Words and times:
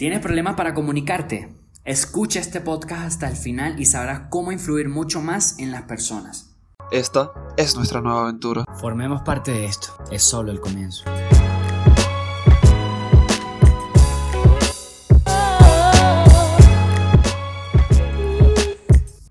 ¿Tienes 0.00 0.20
problemas 0.20 0.54
para 0.54 0.72
comunicarte? 0.72 1.54
Escucha 1.84 2.40
este 2.40 2.62
podcast 2.62 3.02
hasta 3.02 3.28
el 3.28 3.36
final 3.36 3.78
y 3.78 3.84
sabrás 3.84 4.30
cómo 4.30 4.50
influir 4.50 4.88
mucho 4.88 5.20
más 5.20 5.58
en 5.58 5.72
las 5.72 5.82
personas. 5.82 6.56
Esta 6.90 7.32
es 7.58 7.76
nuestra 7.76 8.00
nueva 8.00 8.22
aventura. 8.22 8.64
Formemos 8.80 9.20
parte 9.20 9.50
de 9.50 9.66
esto. 9.66 9.88
Es 10.10 10.22
solo 10.22 10.52
el 10.52 10.60
comienzo. 10.62 11.04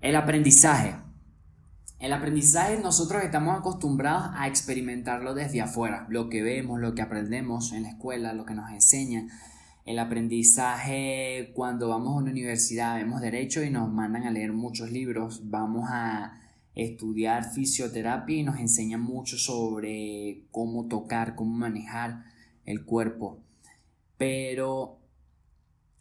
El 0.00 0.14
aprendizaje. 0.14 0.94
El 1.98 2.12
aprendizaje 2.12 2.78
nosotros 2.78 3.24
estamos 3.24 3.58
acostumbrados 3.58 4.30
a 4.36 4.46
experimentarlo 4.46 5.34
desde 5.34 5.62
afuera, 5.62 6.06
lo 6.08 6.28
que 6.28 6.44
vemos, 6.44 6.78
lo 6.78 6.94
que 6.94 7.02
aprendemos 7.02 7.72
en 7.72 7.82
la 7.82 7.88
escuela, 7.88 8.32
lo 8.34 8.44
que 8.44 8.54
nos 8.54 8.70
enseñan, 8.70 9.30
el 9.90 9.98
aprendizaje 9.98 11.50
cuando 11.52 11.88
vamos 11.88 12.14
a 12.14 12.18
una 12.18 12.30
universidad, 12.30 12.96
vemos 12.96 13.20
derecho 13.20 13.62
y 13.64 13.70
nos 13.70 13.90
mandan 13.90 14.24
a 14.24 14.30
leer 14.30 14.52
muchos 14.52 14.92
libros, 14.92 15.50
vamos 15.50 15.88
a 15.90 16.40
estudiar 16.76 17.52
fisioterapia 17.52 18.36
y 18.36 18.42
nos 18.44 18.60
enseñan 18.60 19.00
mucho 19.00 19.36
sobre 19.36 20.44
cómo 20.52 20.86
tocar, 20.86 21.34
cómo 21.34 21.56
manejar 21.56 22.22
el 22.66 22.84
cuerpo. 22.84 23.40
Pero, 24.16 24.98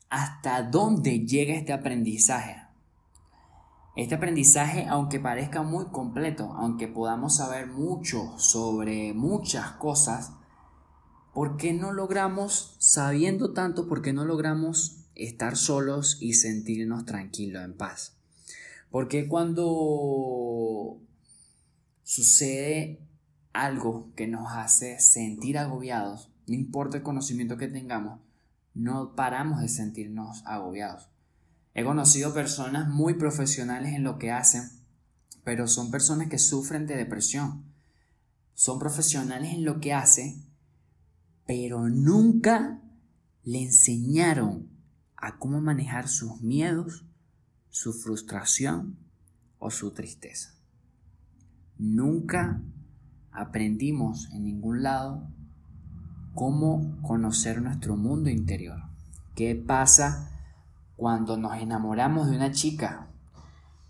¿hasta 0.10 0.62
dónde 0.62 1.26
llega 1.26 1.56
este 1.56 1.74
aprendizaje? 1.74 2.58
Este 3.96 4.14
aprendizaje, 4.14 4.86
aunque 4.86 5.20
parezca 5.20 5.64
muy 5.64 5.86
completo, 5.86 6.54
aunque 6.54 6.88
podamos 6.88 7.38
saber 7.38 7.66
mucho 7.66 8.38
sobre 8.38 9.14
muchas 9.16 9.72
cosas, 9.74 10.34
¿Por 11.34 11.58
qué 11.58 11.74
no 11.74 11.92
logramos, 11.94 12.76
sabiendo 12.80 13.54
tanto, 13.54 13.88
por 13.88 14.02
qué 14.02 14.14
no 14.14 14.26
logramos 14.26 15.06
estar 15.16 15.58
solos 15.58 16.18
y 16.20 16.34
sentirnos 16.34 17.06
tranquilos, 17.06 17.64
en 17.64 17.78
paz? 17.78 18.18
Porque 18.90 19.28
cuando 19.28 21.00
sucede 22.04 23.00
algo 23.54 24.12
que 24.16 24.28
nos 24.28 24.52
hace 24.52 25.00
sentir 25.00 25.58
agobiados, 25.58 26.30
no 26.48 26.56
importa 26.56 26.98
el 26.98 27.04
conocimiento 27.04 27.58
que 27.58 27.68
tengamos, 27.68 28.20
no 28.74 29.16
paramos 29.16 29.62
de 29.62 29.68
sentirnos 29.68 30.42
agobiados. 30.46 31.10
He 31.76 31.84
conocido 31.84 32.34
personas 32.34 32.90
muy 32.90 33.14
profesionales 33.14 33.94
en 33.94 34.04
lo 34.04 34.18
que 34.18 34.32
hacen, 34.32 34.70
pero 35.44 35.68
son 35.68 35.92
personas 35.92 36.30
que 36.30 36.40
sufren 36.40 36.88
de 36.88 36.96
depresión. 36.96 37.64
Son 38.56 38.80
profesionales 38.80 39.54
en 39.54 39.64
lo 39.64 39.80
que 39.80 39.94
hacen, 39.94 40.49
pero 41.50 41.90
nunca 41.90 42.80
le 43.44 43.64
enseñaron 43.64 44.70
a 45.18 45.40
cómo 45.40 45.60
manejar 45.62 46.08
sus 46.08 46.42
miedos, 46.42 47.08
su 47.72 47.92
frustración 47.92 49.00
o 49.58 49.72
su 49.72 49.90
tristeza. 49.90 50.54
Nunca 51.80 52.62
aprendimos 53.32 54.30
en 54.32 54.44
ningún 54.44 54.84
lado 54.84 55.28
cómo 56.36 57.02
conocer 57.02 57.64
nuestro 57.64 57.98
mundo 57.98 58.30
interior. 58.30 58.84
¿Qué 59.34 59.56
pasa 59.56 60.30
cuando 60.98 61.36
nos 61.36 61.60
enamoramos 61.60 62.30
de 62.30 62.36
una 62.36 62.52
chica? 62.52 63.08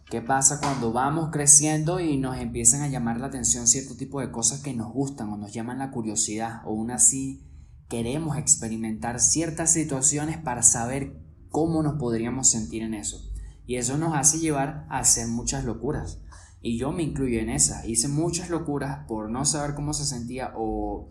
¿Qué 0.05 0.21
pasa 0.21 0.61
cuando 0.61 0.93
vamos 0.93 1.29
creciendo 1.29 1.99
y 1.99 2.15
nos 2.15 2.37
empiezan 2.37 2.83
a 2.83 2.87
llamar 2.87 3.19
la 3.19 3.27
atención 3.27 3.67
cierto 3.67 3.97
tipo 3.97 4.21
de 4.21 4.31
cosas 4.31 4.61
que 4.61 4.73
nos 4.73 4.93
gustan 4.93 5.27
o 5.27 5.35
nos 5.35 5.51
llaman 5.51 5.79
la 5.79 5.91
curiosidad 5.91 6.61
o 6.63 6.71
una 6.71 6.95
así 6.95 7.43
queremos 7.89 8.37
experimentar 8.37 9.19
ciertas 9.19 9.73
situaciones 9.73 10.37
para 10.37 10.63
saber 10.63 11.17
cómo 11.49 11.83
nos 11.83 11.99
podríamos 11.99 12.49
sentir 12.49 12.83
en 12.83 12.93
eso. 12.93 13.29
Y 13.65 13.75
eso 13.75 13.97
nos 13.97 14.15
hace 14.15 14.39
llevar 14.39 14.85
a 14.89 14.99
hacer 14.99 15.27
muchas 15.27 15.65
locuras. 15.65 16.19
Y 16.61 16.77
yo 16.77 16.91
me 16.91 17.03
incluyo 17.03 17.39
en 17.39 17.49
esa. 17.49 17.85
Hice 17.85 18.07
muchas 18.07 18.49
locuras 18.49 19.05
por 19.07 19.29
no 19.29 19.45
saber 19.45 19.75
cómo 19.75 19.93
se 19.93 20.05
sentía 20.05 20.53
o 20.55 21.09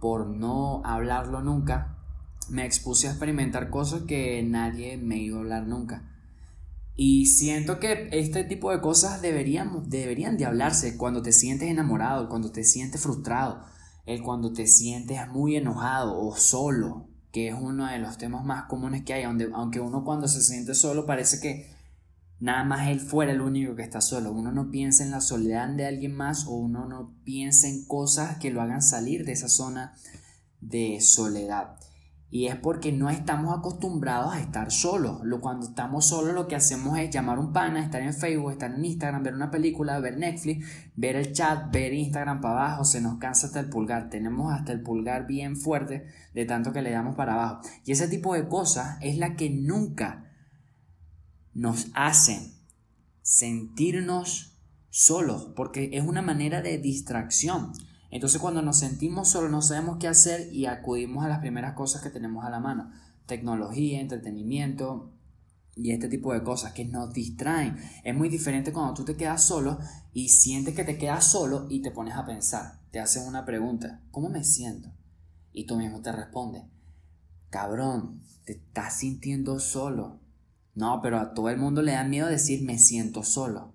por 0.00 0.26
no 0.26 0.82
hablarlo 0.84 1.42
nunca. 1.42 1.98
Me 2.48 2.64
expuse 2.64 3.06
a 3.06 3.10
experimentar 3.10 3.70
cosas 3.70 4.02
que 4.02 4.42
nadie 4.42 4.96
me 4.96 5.18
iba 5.18 5.38
a 5.38 5.40
hablar 5.40 5.66
nunca. 5.66 6.10
Y 6.96 7.26
siento 7.26 7.80
que 7.80 8.08
este 8.12 8.44
tipo 8.44 8.70
de 8.70 8.80
cosas 8.80 9.20
deberían, 9.20 9.88
deberían 9.88 10.36
de 10.36 10.44
hablarse 10.44 10.96
cuando 10.96 11.22
te 11.22 11.32
sientes 11.32 11.68
enamorado, 11.68 12.28
cuando 12.28 12.52
te 12.52 12.62
sientes 12.62 13.00
frustrado, 13.00 13.64
el 14.06 14.22
cuando 14.22 14.52
te 14.52 14.66
sientes 14.66 15.26
muy 15.28 15.56
enojado 15.56 16.18
o 16.18 16.36
solo, 16.36 17.08
que 17.32 17.48
es 17.48 17.54
uno 17.54 17.86
de 17.86 17.98
los 17.98 18.18
temas 18.18 18.44
más 18.44 18.64
comunes 18.64 19.04
que 19.04 19.14
hay, 19.14 19.24
donde, 19.24 19.50
aunque 19.54 19.80
uno 19.80 20.04
cuando 20.04 20.28
se 20.28 20.42
siente 20.42 20.74
solo 20.74 21.06
parece 21.06 21.40
que 21.40 21.74
nada 22.38 22.64
más 22.64 22.88
él 22.88 23.00
fuera 23.00 23.32
el 23.32 23.40
único 23.40 23.74
que 23.74 23.82
está 23.82 24.00
solo, 24.00 24.32
uno 24.32 24.52
no 24.52 24.70
piensa 24.70 25.02
en 25.02 25.10
la 25.10 25.20
soledad 25.20 25.68
de 25.68 25.86
alguien 25.86 26.14
más 26.14 26.46
o 26.46 26.52
uno 26.52 26.86
no 26.86 27.14
piensa 27.24 27.68
en 27.68 27.86
cosas 27.86 28.38
que 28.38 28.50
lo 28.50 28.60
hagan 28.60 28.82
salir 28.82 29.24
de 29.24 29.32
esa 29.32 29.48
zona 29.48 29.94
de 30.60 31.00
soledad. 31.00 31.76
Y 32.34 32.48
es 32.48 32.56
porque 32.56 32.90
no 32.90 33.10
estamos 33.10 33.56
acostumbrados 33.56 34.34
a 34.34 34.40
estar 34.40 34.72
solos. 34.72 35.20
Lo, 35.22 35.40
cuando 35.40 35.68
estamos 35.68 36.06
solos 36.06 36.34
lo 36.34 36.48
que 36.48 36.56
hacemos 36.56 36.98
es 36.98 37.08
llamar 37.10 37.38
un 37.38 37.52
pana, 37.52 37.80
estar 37.80 38.02
en 38.02 38.12
Facebook, 38.12 38.50
estar 38.50 38.74
en 38.74 38.84
Instagram, 38.84 39.22
ver 39.22 39.34
una 39.34 39.52
película, 39.52 40.00
ver 40.00 40.18
Netflix, 40.18 40.66
ver 40.96 41.14
el 41.14 41.32
chat, 41.32 41.72
ver 41.72 41.92
Instagram 41.92 42.40
para 42.40 42.54
abajo. 42.54 42.84
Se 42.84 43.00
nos 43.00 43.18
cansa 43.18 43.46
hasta 43.46 43.60
el 43.60 43.68
pulgar. 43.68 44.10
Tenemos 44.10 44.52
hasta 44.52 44.72
el 44.72 44.82
pulgar 44.82 45.28
bien 45.28 45.56
fuerte 45.56 46.08
de 46.34 46.44
tanto 46.44 46.72
que 46.72 46.82
le 46.82 46.90
damos 46.90 47.14
para 47.14 47.34
abajo. 47.34 47.60
Y 47.84 47.92
ese 47.92 48.08
tipo 48.08 48.34
de 48.34 48.48
cosas 48.48 48.98
es 49.00 49.16
la 49.16 49.36
que 49.36 49.50
nunca 49.50 50.32
nos 51.52 51.86
hacen 51.94 52.52
sentirnos 53.22 54.58
solos. 54.90 55.52
Porque 55.54 55.90
es 55.92 56.02
una 56.02 56.20
manera 56.20 56.62
de 56.62 56.78
distracción. 56.78 57.70
Entonces 58.14 58.40
cuando 58.40 58.62
nos 58.62 58.78
sentimos 58.78 59.30
solos 59.30 59.50
no 59.50 59.60
sabemos 59.60 59.96
qué 59.98 60.06
hacer 60.06 60.48
y 60.54 60.66
acudimos 60.66 61.24
a 61.24 61.28
las 61.28 61.40
primeras 61.40 61.74
cosas 61.74 62.00
que 62.00 62.10
tenemos 62.10 62.44
a 62.44 62.50
la 62.50 62.60
mano. 62.60 62.92
Tecnología, 63.26 64.00
entretenimiento 64.00 65.10
y 65.74 65.90
este 65.90 66.06
tipo 66.06 66.32
de 66.32 66.44
cosas 66.44 66.74
que 66.74 66.84
nos 66.84 67.12
distraen. 67.12 67.76
Es 68.04 68.14
muy 68.14 68.28
diferente 68.28 68.72
cuando 68.72 68.94
tú 68.94 69.04
te 69.04 69.16
quedas 69.16 69.42
solo 69.42 69.80
y 70.12 70.28
sientes 70.28 70.76
que 70.76 70.84
te 70.84 70.96
quedas 70.96 71.28
solo 71.28 71.66
y 71.68 71.82
te 71.82 71.90
pones 71.90 72.14
a 72.14 72.24
pensar. 72.24 72.78
Te 72.92 73.00
hacen 73.00 73.26
una 73.26 73.44
pregunta, 73.44 74.00
¿cómo 74.12 74.28
me 74.28 74.44
siento? 74.44 74.92
Y 75.52 75.66
tú 75.66 75.76
mismo 75.76 76.00
te 76.00 76.12
respondes, 76.12 76.62
cabrón, 77.50 78.22
te 78.44 78.52
estás 78.52 78.96
sintiendo 78.96 79.58
solo. 79.58 80.20
No, 80.76 81.00
pero 81.02 81.18
a 81.18 81.34
todo 81.34 81.48
el 81.48 81.58
mundo 81.58 81.82
le 81.82 81.90
da 81.90 82.04
miedo 82.04 82.28
decir 82.28 82.62
me 82.62 82.78
siento 82.78 83.24
solo. 83.24 83.73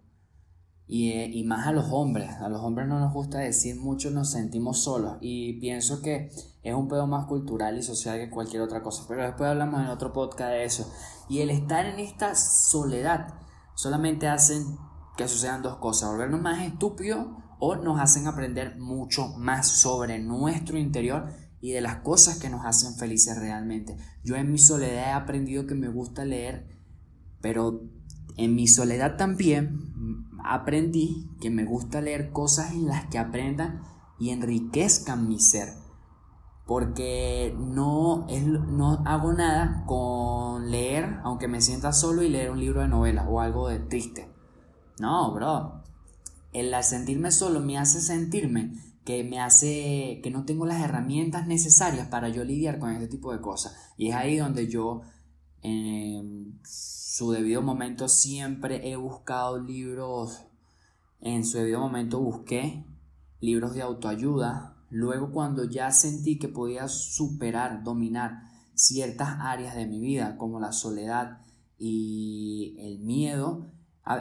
Eh, 0.92 1.30
y, 1.32 1.44
más 1.44 1.68
a 1.68 1.72
los 1.72 1.86
hombres. 1.92 2.32
A 2.42 2.50
los 2.50 2.62
hombres 2.62 2.88
no 2.88 3.00
nos 3.00 3.14
gusta 3.14 3.38
decir 3.38 3.76
mucho, 3.80 4.10
nos 4.10 4.32
sentimos 4.32 4.82
solos. 4.84 5.18
Y 5.22 5.60
pienso 5.60 6.02
que 6.02 6.32
es 6.64 6.74
un 6.74 6.88
pedo 6.88 7.06
más 7.06 7.28
cultural 7.28 7.78
y 7.78 7.84
social 7.84 8.18
que 8.18 8.32
cualquier 8.32 8.64
otra 8.64 8.82
cosa. 8.82 9.06
Pero 9.08 9.22
después 9.22 9.50
hablamos 9.50 9.82
en 9.82 9.88
otro 9.88 10.12
podcast 10.12 10.50
de 10.50 10.64
eso. 10.64 10.92
Y 11.30 11.42
el 11.42 11.52
estar 11.52 11.86
en 11.86 12.00
esta 12.00 12.34
soledad 12.34 13.36
solamente 13.76 14.28
hacen 14.28 14.78
que 15.16 15.28
sucedan 15.28 15.62
dos 15.62 15.78
cosas. 15.78 16.10
Volvernos 16.10 16.42
más 16.42 16.64
estúpidos 16.64 17.28
o 17.60 17.76
nos 17.76 18.00
hacen 18.00 18.26
aprender 18.26 18.80
mucho 18.80 19.28
más 19.38 19.68
sobre 19.68 20.18
nuestro 20.18 20.80
interior 20.80 21.28
y 21.62 21.72
de 21.72 21.82
las 21.82 21.98
cosas 21.98 22.40
que 22.40 22.50
nos 22.50 22.66
hacen 22.66 22.96
felices 22.96 23.38
realmente. 23.38 23.96
Yo 24.24 24.38
en 24.38 24.52
mi 24.52 24.58
soledad 24.58 25.10
he 25.10 25.12
aprendido 25.12 25.68
que 25.68 25.76
me 25.76 25.90
gusta 25.90 26.26
leer, 26.26 26.80
pero 27.42 27.84
en 28.38 28.56
mi 28.56 28.68
soledad 28.68 29.18
también 29.18 29.89
aprendí 30.50 31.30
que 31.40 31.50
me 31.50 31.64
gusta 31.64 32.02
leer 32.02 32.32
cosas 32.32 32.72
en 32.72 32.88
las 32.88 33.06
que 33.06 33.20
aprendan 33.20 33.82
y 34.18 34.32
enriquezcan 34.32 35.28
mi 35.28 35.40
ser. 35.40 35.74
Porque 36.66 37.56
no, 37.58 38.28
no 38.28 39.04
hago 39.06 39.34
nada 39.34 39.84
con 39.88 40.70
leer, 40.70 41.20
aunque 41.24 41.48
me 41.48 41.62
sienta 41.62 41.94
solo 41.94 42.22
y 42.22 42.30
leer 42.30 42.52
un 42.52 42.60
libro 42.60 42.82
de 42.82 42.88
novela 42.88 43.28
o 43.28 43.40
algo 43.40 43.70
de 43.70 43.80
triste. 43.80 44.30
No, 45.00 45.34
bro. 45.34 45.84
El 46.52 46.74
sentirme 46.84 47.32
solo 47.32 47.60
me 47.60 47.78
hace 47.78 48.02
sentirme 48.02 48.74
que 49.06 49.24
me 49.24 49.40
hace 49.40 50.20
que 50.22 50.32
no 50.32 50.46
tengo 50.46 50.66
las 50.66 50.82
herramientas 50.84 51.48
necesarias 51.48 52.08
para 52.08 52.30
yo 52.30 52.44
lidiar 52.44 52.80
con 52.80 52.92
este 52.92 53.08
tipo 53.08 53.32
de 53.32 53.42
cosas. 53.42 53.76
Y 53.98 54.10
es 54.10 54.16
ahí 54.16 54.38
donde 54.38 54.68
yo 54.68 55.02
en 55.62 56.60
su 56.64 57.32
debido 57.32 57.62
momento 57.62 58.08
siempre 58.08 58.90
he 58.90 58.96
buscado 58.96 59.60
libros, 59.60 60.46
en 61.22 61.46
su 61.46 61.58
debido 61.58 61.80
momento 61.80 62.20
busqué 62.20 62.86
libros 63.42 63.74
de 63.74 63.82
autoayuda, 63.82 64.78
luego 64.90 65.32
cuando 65.32 65.66
ya 65.66 65.92
sentí 65.92 66.40
que 66.40 66.48
podía 66.48 66.88
superar, 66.88 67.84
dominar 67.84 68.44
ciertas 68.74 69.38
áreas 69.40 69.76
de 69.76 69.86
mi 69.86 70.00
vida 70.00 70.38
como 70.38 70.60
la 70.60 70.72
soledad 70.72 71.42
y 71.78 72.76
el 72.80 73.00
miedo, 73.00 73.68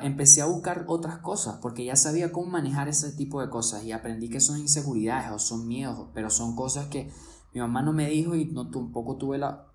empecé 0.03 0.43
a 0.43 0.47
buscar 0.47 0.85
otras 0.89 1.19
cosas 1.19 1.59
porque 1.63 1.85
ya 1.85 1.97
sabía 1.97 2.33
cómo 2.33 2.51
manejar 2.51 2.89
ese 2.89 3.13
tipo 3.13 3.41
de 3.41 3.49
cosas 3.49 3.85
y 3.85 3.93
aprendí 3.93 4.29
que 4.29 4.41
son 4.41 4.59
inseguridades 4.59 5.31
o 5.31 5.39
son 5.39 5.67
miedos, 5.67 6.09
pero 6.13 6.31
son 6.31 6.55
cosas 6.55 6.89
que 6.89 7.11
mi 7.55 7.61
mamá 7.61 7.83
no 7.83 7.93
me 7.93 8.09
dijo 8.11 8.35
y 8.35 8.47
no 8.47 8.71
tampoco 8.71 9.17
tuve 9.17 9.39
la 9.39 9.68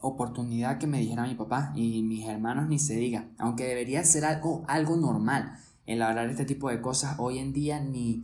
oportunidad 0.00 0.78
que 0.78 0.86
me 0.86 1.00
dijera 1.00 1.26
mi 1.26 1.34
papá 1.34 1.72
y 1.74 2.02
mis 2.02 2.26
hermanos 2.26 2.68
ni 2.68 2.78
se 2.78 2.96
diga, 2.96 3.28
aunque 3.38 3.64
debería 3.64 4.04
ser 4.04 4.24
algo, 4.24 4.64
algo 4.68 4.96
normal 4.96 5.58
el 5.88 6.02
hablar 6.02 6.28
este 6.28 6.44
tipo 6.44 6.68
de 6.68 6.82
cosas, 6.82 7.16
hoy 7.18 7.38
en 7.38 7.54
día 7.54 7.80
ni 7.80 8.22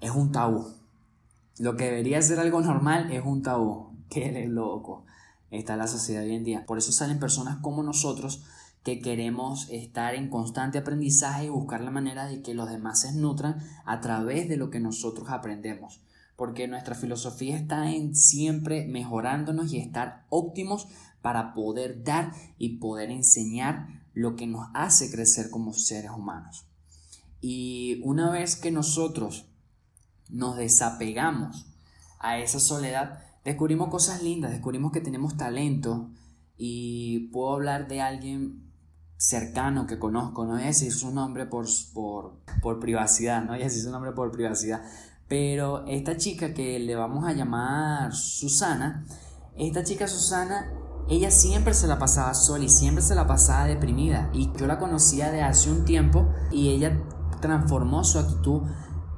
es 0.00 0.10
un 0.10 0.32
tabú. 0.32 0.66
Lo 1.58 1.76
que 1.76 1.84
debería 1.84 2.20
ser 2.20 2.38
algo 2.38 2.60
normal 2.60 3.10
es 3.10 3.24
un 3.24 3.42
tabú. 3.42 3.96
Qué 4.10 4.46
loco 4.46 5.06
está 5.50 5.76
la 5.76 5.86
sociedad 5.86 6.24
hoy 6.24 6.34
en 6.34 6.44
día. 6.44 6.66
Por 6.66 6.76
eso 6.76 6.92
salen 6.92 7.18
personas 7.18 7.56
como 7.62 7.82
nosotros 7.82 8.44
que 8.84 9.00
queremos 9.00 9.66
estar 9.70 10.14
en 10.14 10.28
constante 10.28 10.76
aprendizaje 10.76 11.46
y 11.46 11.48
buscar 11.48 11.80
la 11.80 11.90
manera 11.90 12.26
de 12.26 12.42
que 12.42 12.54
los 12.54 12.68
demás 12.68 13.00
se 13.00 13.12
nutran 13.12 13.62
a 13.86 14.00
través 14.00 14.48
de 14.50 14.58
lo 14.58 14.68
que 14.68 14.80
nosotros 14.80 15.30
aprendemos. 15.30 16.02
Porque 16.40 16.68
nuestra 16.68 16.94
filosofía 16.94 17.54
está 17.54 17.92
en 17.92 18.16
siempre 18.16 18.86
mejorándonos 18.86 19.74
y 19.74 19.78
estar 19.78 20.24
óptimos 20.30 20.88
para 21.20 21.52
poder 21.52 22.02
dar 22.02 22.32
y 22.56 22.78
poder 22.78 23.10
enseñar 23.10 24.06
lo 24.14 24.36
que 24.36 24.46
nos 24.46 24.68
hace 24.72 25.10
crecer 25.10 25.50
como 25.50 25.74
seres 25.74 26.12
humanos. 26.12 26.64
Y 27.42 28.00
una 28.04 28.30
vez 28.30 28.56
que 28.56 28.70
nosotros 28.70 29.48
nos 30.30 30.56
desapegamos 30.56 31.66
a 32.18 32.38
esa 32.38 32.58
soledad, 32.58 33.22
descubrimos 33.44 33.90
cosas 33.90 34.22
lindas, 34.22 34.52
descubrimos 34.52 34.92
que 34.92 35.02
tenemos 35.02 35.36
talento 35.36 36.08
y 36.56 37.28
puedo 37.34 37.52
hablar 37.52 37.86
de 37.86 38.00
alguien 38.00 38.72
cercano 39.18 39.86
que 39.86 39.98
conozco, 39.98 40.46
no 40.46 40.52
voy 40.52 40.62
a 40.62 40.68
decir 40.68 40.90
su 40.90 41.10
nombre 41.12 41.44
por, 41.44 41.66
por, 41.92 42.38
por 42.62 42.80
privacidad, 42.80 43.42
no 43.42 43.48
voy 43.48 43.60
a 43.60 43.64
decir 43.64 43.82
su 43.82 43.90
nombre 43.90 44.12
por 44.12 44.32
privacidad, 44.32 44.82
pero 45.30 45.86
esta 45.86 46.18
chica 46.18 46.52
que 46.52 46.78
le 46.78 46.94
vamos 46.94 47.24
a 47.24 47.32
llamar 47.32 48.12
Susana, 48.12 49.06
esta 49.56 49.82
chica 49.84 50.06
Susana, 50.06 50.70
ella 51.08 51.30
siempre 51.30 51.72
se 51.72 51.86
la 51.86 51.98
pasaba 51.98 52.34
sola 52.34 52.64
y 52.64 52.68
siempre 52.68 53.02
se 53.02 53.14
la 53.14 53.26
pasaba 53.26 53.64
deprimida 53.64 54.28
y 54.34 54.52
yo 54.58 54.66
la 54.66 54.78
conocía 54.78 55.30
de 55.30 55.42
hace 55.42 55.70
un 55.70 55.86
tiempo 55.86 56.28
y 56.50 56.70
ella 56.70 57.02
transformó 57.40 58.04
su 58.04 58.18
actitud 58.18 58.62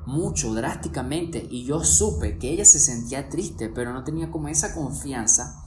mucho, 0.07 0.53
drásticamente, 0.53 1.47
y 1.49 1.65
yo 1.65 1.83
supe 1.83 2.39
que 2.39 2.51
ella 2.51 2.65
se 2.65 2.79
sentía 2.79 3.29
triste, 3.29 3.69
pero 3.69 3.93
no 3.93 4.05
tenía 4.05 4.31
como 4.31 4.49
esa 4.49 4.75
confianza 4.75 5.65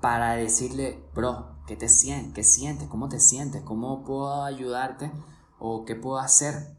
para 0.00 0.34
decirle, 0.34 1.04
bro, 1.14 1.54
¿Qué 1.66 1.76
te 1.76 1.88
sientes? 1.88 2.34
¿Qué 2.34 2.44
sientes? 2.44 2.88
¿Cómo 2.88 3.08
te 3.08 3.18
sientes? 3.18 3.62
¿Cómo 3.62 4.04
puedo 4.04 4.44
ayudarte? 4.44 5.10
¿O 5.58 5.86
qué 5.86 5.94
puedo 5.94 6.18
hacer? 6.18 6.76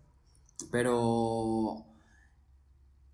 Pero 0.71 1.94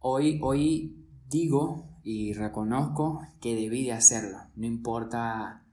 hoy, 0.01 0.39
hoy 0.43 1.07
digo 1.29 1.87
y 2.03 2.33
reconozco 2.33 3.21
que 3.39 3.55
debí 3.55 3.85
de 3.85 3.93
hacerlo. 3.93 4.37
No 4.55 4.65
importa 4.65 5.63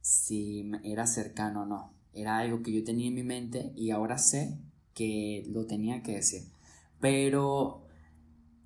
si 0.00 0.70
era 0.82 1.06
cercano 1.06 1.62
o 1.62 1.66
no. 1.66 1.94
Era 2.12 2.38
algo 2.38 2.62
que 2.62 2.72
yo 2.72 2.82
tenía 2.82 3.08
en 3.08 3.14
mi 3.14 3.22
mente 3.22 3.72
y 3.76 3.90
ahora 3.90 4.18
sé 4.18 4.58
que 4.94 5.44
lo 5.48 5.66
tenía 5.66 6.02
que 6.02 6.12
decir. 6.12 6.42
Pero 7.00 7.84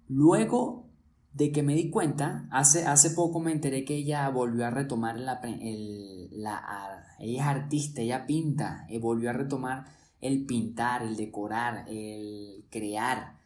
luego 0.08 0.88
de 1.32 1.52
que 1.52 1.62
me 1.62 1.74
di 1.74 1.90
cuenta, 1.90 2.48
hace, 2.50 2.86
hace 2.86 3.10
poco 3.10 3.40
me 3.40 3.52
enteré 3.52 3.84
que 3.84 3.96
ella 3.96 4.28
volvió 4.30 4.66
a 4.66 4.70
retomar 4.70 5.18
la, 5.18 5.40
el, 5.42 6.28
la, 6.32 7.16
ella 7.18 7.42
es 7.42 7.46
artista, 7.46 8.00
ella 8.00 8.26
pinta, 8.26 8.86
y 8.88 8.98
volvió 8.98 9.30
a 9.30 9.34
retomar 9.34 9.86
el 10.20 10.44
pintar, 10.44 11.02
el 11.02 11.16
decorar, 11.16 11.84
el 11.88 12.64
crear. 12.70 13.39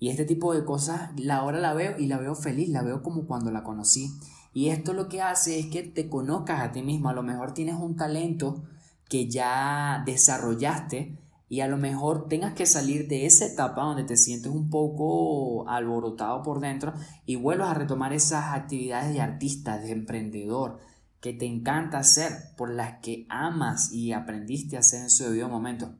Y 0.00 0.08
este 0.08 0.24
tipo 0.24 0.54
de 0.54 0.64
cosas, 0.64 1.10
la 1.16 1.36
ahora 1.36 1.60
la 1.60 1.74
veo 1.74 1.98
y 1.98 2.06
la 2.06 2.16
veo 2.16 2.34
feliz, 2.34 2.70
la 2.70 2.82
veo 2.82 3.02
como 3.02 3.26
cuando 3.26 3.50
la 3.50 3.62
conocí. 3.62 4.10
Y 4.52 4.70
esto 4.70 4.94
lo 4.94 5.08
que 5.08 5.20
hace 5.20 5.60
es 5.60 5.66
que 5.66 5.82
te 5.82 6.08
conozcas 6.08 6.60
a 6.60 6.72
ti 6.72 6.82
mismo, 6.82 7.10
a 7.10 7.12
lo 7.12 7.22
mejor 7.22 7.52
tienes 7.52 7.76
un 7.76 7.96
talento 7.96 8.64
que 9.08 9.28
ya 9.28 10.02
desarrollaste 10.06 11.18
y 11.50 11.60
a 11.60 11.68
lo 11.68 11.76
mejor 11.76 12.28
tengas 12.28 12.54
que 12.54 12.64
salir 12.64 13.08
de 13.08 13.26
esa 13.26 13.44
etapa 13.44 13.82
donde 13.82 14.04
te 14.04 14.16
sientes 14.16 14.50
un 14.50 14.70
poco 14.70 15.68
alborotado 15.68 16.42
por 16.42 16.60
dentro 16.60 16.94
y 17.26 17.36
vuelvas 17.36 17.70
a 17.70 17.74
retomar 17.74 18.12
esas 18.12 18.54
actividades 18.54 19.12
de 19.12 19.20
artista, 19.20 19.78
de 19.78 19.90
emprendedor, 19.90 20.78
que 21.20 21.34
te 21.34 21.46
encanta 21.46 21.98
hacer, 21.98 22.32
por 22.56 22.70
las 22.70 23.00
que 23.00 23.26
amas 23.28 23.92
y 23.92 24.12
aprendiste 24.12 24.76
a 24.76 24.80
hacer 24.80 25.02
en 25.02 25.10
su 25.10 25.24
debido 25.24 25.48
momento. 25.48 25.92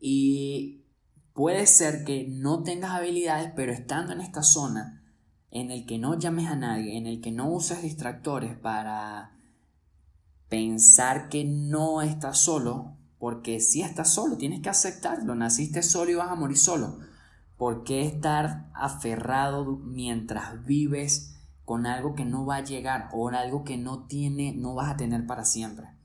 Y 0.00 0.77
puede 1.38 1.68
ser 1.68 2.02
que 2.02 2.26
no 2.28 2.64
tengas 2.64 2.90
habilidades, 2.90 3.52
pero 3.54 3.70
estando 3.70 4.12
en 4.12 4.20
esta 4.20 4.42
zona 4.42 5.04
en 5.52 5.70
el 5.70 5.86
que 5.86 5.96
no 5.96 6.18
llames 6.18 6.48
a 6.48 6.56
nadie, 6.56 6.98
en 6.98 7.06
el 7.06 7.20
que 7.20 7.30
no 7.30 7.48
uses 7.48 7.80
distractores 7.80 8.56
para 8.56 9.38
pensar 10.48 11.28
que 11.28 11.44
no 11.44 12.02
estás 12.02 12.38
solo, 12.38 12.96
porque 13.20 13.60
si 13.60 13.82
estás 13.82 14.12
solo, 14.12 14.36
tienes 14.36 14.62
que 14.62 14.68
aceptarlo. 14.68 15.36
Naciste 15.36 15.84
solo 15.84 16.10
y 16.10 16.16
vas 16.16 16.32
a 16.32 16.34
morir 16.34 16.58
solo. 16.58 16.98
¿Por 17.56 17.84
qué 17.84 18.04
estar 18.04 18.68
aferrado 18.74 19.76
mientras 19.76 20.64
vives 20.64 21.36
con 21.64 21.86
algo 21.86 22.16
que 22.16 22.24
no 22.24 22.46
va 22.46 22.56
a 22.56 22.64
llegar 22.64 23.10
o 23.12 23.28
algo 23.28 23.62
que 23.62 23.76
no 23.76 24.08
tiene, 24.08 24.54
no 24.56 24.74
vas 24.74 24.90
a 24.90 24.96
tener 24.96 25.24
para 25.24 25.44
siempre? 25.44 25.97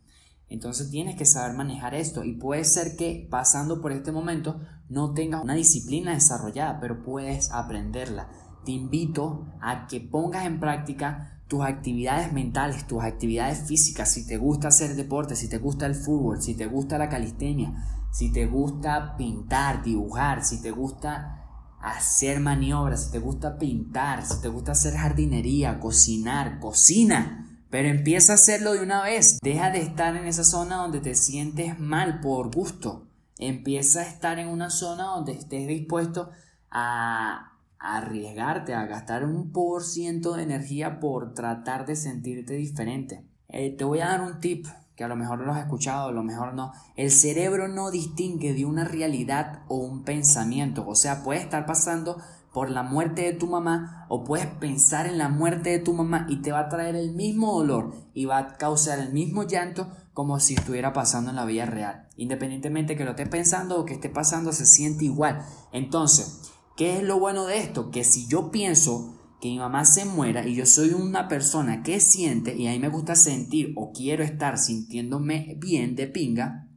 Entonces 0.49 0.89
tienes 0.91 1.15
que 1.15 1.25
saber 1.25 1.55
manejar 1.55 1.95
esto 1.95 2.23
y 2.23 2.33
puede 2.33 2.63
ser 2.63 2.95
que 2.95 3.27
pasando 3.29 3.81
por 3.81 3.91
este 3.91 4.11
momento 4.11 4.59
no 4.89 5.13
tengas 5.13 5.43
una 5.43 5.55
disciplina 5.55 6.13
desarrollada, 6.13 6.79
pero 6.79 7.03
puedes 7.03 7.51
aprenderla. 7.51 8.29
Te 8.65 8.71
invito 8.71 9.47
a 9.61 9.87
que 9.87 9.99
pongas 9.99 10.45
en 10.45 10.59
práctica 10.59 11.41
tus 11.47 11.63
actividades 11.63 12.31
mentales, 12.33 12.87
tus 12.87 13.03
actividades 13.03 13.67
físicas, 13.67 14.11
si 14.11 14.25
te 14.25 14.37
gusta 14.37 14.69
hacer 14.69 14.95
deporte, 14.95 15.35
si 15.35 15.49
te 15.49 15.57
gusta 15.57 15.85
el 15.85 15.95
fútbol, 15.95 16.41
si 16.41 16.55
te 16.55 16.65
gusta 16.65 16.97
la 16.97 17.09
calistenia, 17.09 17.73
si 18.11 18.31
te 18.31 18.45
gusta 18.45 19.15
pintar, 19.17 19.83
dibujar, 19.83 20.43
si 20.43 20.61
te 20.61 20.71
gusta 20.71 21.43
hacer 21.81 22.39
maniobras, 22.39 23.05
si 23.05 23.11
te 23.11 23.19
gusta 23.19 23.57
pintar, 23.57 24.25
si 24.25 24.41
te 24.41 24.47
gusta 24.47 24.71
hacer 24.71 24.95
jardinería, 24.95 25.79
cocinar, 25.79 26.59
cocina. 26.59 27.52
Pero 27.73 27.89
empieza 27.89 28.33
a 28.33 28.35
hacerlo 28.35 28.73
de 28.73 28.83
una 28.83 29.01
vez. 29.01 29.39
Deja 29.41 29.71
de 29.71 29.79
estar 29.79 30.15
en 30.15 30.27
esa 30.27 30.43
zona 30.43 30.75
donde 30.75 30.99
te 30.99 31.15
sientes 31.15 31.79
mal 31.79 32.19
por 32.19 32.53
gusto. 32.53 33.07
Empieza 33.39 34.01
a 34.01 34.07
estar 34.07 34.37
en 34.37 34.47
una 34.47 34.69
zona 34.69 35.05
donde 35.05 35.31
estés 35.31 35.67
dispuesto 35.67 36.29
a 36.69 37.57
arriesgarte 37.79 38.75
a 38.75 38.85
gastar 38.85 39.25
un 39.25 39.51
por 39.51 39.83
ciento 39.83 40.35
de 40.35 40.43
energía 40.43 40.99
por 40.99 41.33
tratar 41.33 41.87
de 41.87 41.95
sentirte 41.95 42.53
diferente. 42.53 43.25
Eh, 43.47 43.75
te 43.75 43.83
voy 43.83 44.01
a 44.01 44.09
dar 44.09 44.21
un 44.21 44.39
tip 44.39 44.67
que 44.95 45.03
a 45.03 45.07
lo 45.07 45.15
mejor 45.15 45.39
lo 45.39 45.51
has 45.51 45.63
escuchado, 45.63 46.09
a 46.09 46.11
lo 46.11 46.21
mejor 46.21 46.53
no. 46.53 46.73
El 46.95 47.09
cerebro 47.09 47.69
no 47.69 47.89
distingue 47.89 48.53
de 48.53 48.65
una 48.65 48.83
realidad 48.83 49.63
o 49.67 49.77
un 49.77 50.03
pensamiento. 50.03 50.87
O 50.87 50.93
sea, 50.93 51.23
puedes 51.23 51.41
estar 51.41 51.65
pasando 51.65 52.21
por 52.53 52.69
la 52.69 52.83
muerte 52.83 53.23
de 53.23 53.33
tu 53.33 53.47
mamá 53.47 54.05
o 54.09 54.23
puedes 54.23 54.45
pensar 54.45 55.07
en 55.07 55.17
la 55.17 55.29
muerte 55.29 55.71
de 55.71 55.79
tu 55.79 55.93
mamá 55.93 56.27
y 56.29 56.41
te 56.41 56.51
va 56.51 56.59
a 56.59 56.69
traer 56.69 56.95
el 56.95 57.13
mismo 57.13 57.53
dolor 57.53 57.93
y 58.13 58.25
va 58.25 58.37
a 58.37 58.57
causar 58.57 58.99
el 58.99 59.11
mismo 59.11 59.43
llanto 59.43 59.89
como 60.13 60.39
si 60.39 60.53
estuviera 60.53 60.93
pasando 60.93 61.31
en 61.31 61.35
la 61.35 61.45
vida 61.45 61.65
real. 61.65 62.07
Independientemente 62.15 62.95
que 62.95 63.05
lo 63.05 63.11
estés 63.11 63.29
pensando 63.29 63.79
o 63.79 63.85
que 63.85 63.95
esté 63.95 64.09
pasando, 64.09 64.51
se 64.51 64.67
siente 64.67 65.05
igual. 65.05 65.43
Entonces, 65.71 66.53
¿Qué 66.75 66.97
es 66.97 67.03
lo 67.03 67.19
bueno 67.19 67.45
de 67.45 67.59
esto? 67.59 67.91
Que 67.91 68.03
si 68.03 68.27
yo 68.27 68.49
pienso 68.49 69.19
que 69.39 69.49
mi 69.49 69.59
mamá 69.59 69.85
se 69.85 70.05
muera 70.05 70.47
y 70.47 70.55
yo 70.55 70.65
soy 70.65 70.89
una 70.89 71.27
persona 71.27 71.83
que 71.83 71.99
siente 71.99 72.55
y 72.55 72.67
a 72.67 72.71
mí 72.71 72.79
me 72.79 72.89
gusta 72.89 73.15
sentir 73.15 73.73
o 73.75 73.91
quiero 73.91 74.23
estar 74.23 74.57
sintiéndome 74.57 75.55
bien 75.59 75.95
de 75.95 76.07
pinga, 76.07 76.67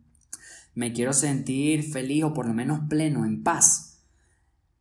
me 0.74 0.92
quiero 0.92 1.14
sentir 1.14 1.82
feliz 1.82 2.24
o 2.24 2.34
por 2.34 2.46
lo 2.46 2.52
menos 2.52 2.80
pleno, 2.90 3.24
en 3.24 3.42
paz. 3.42 3.95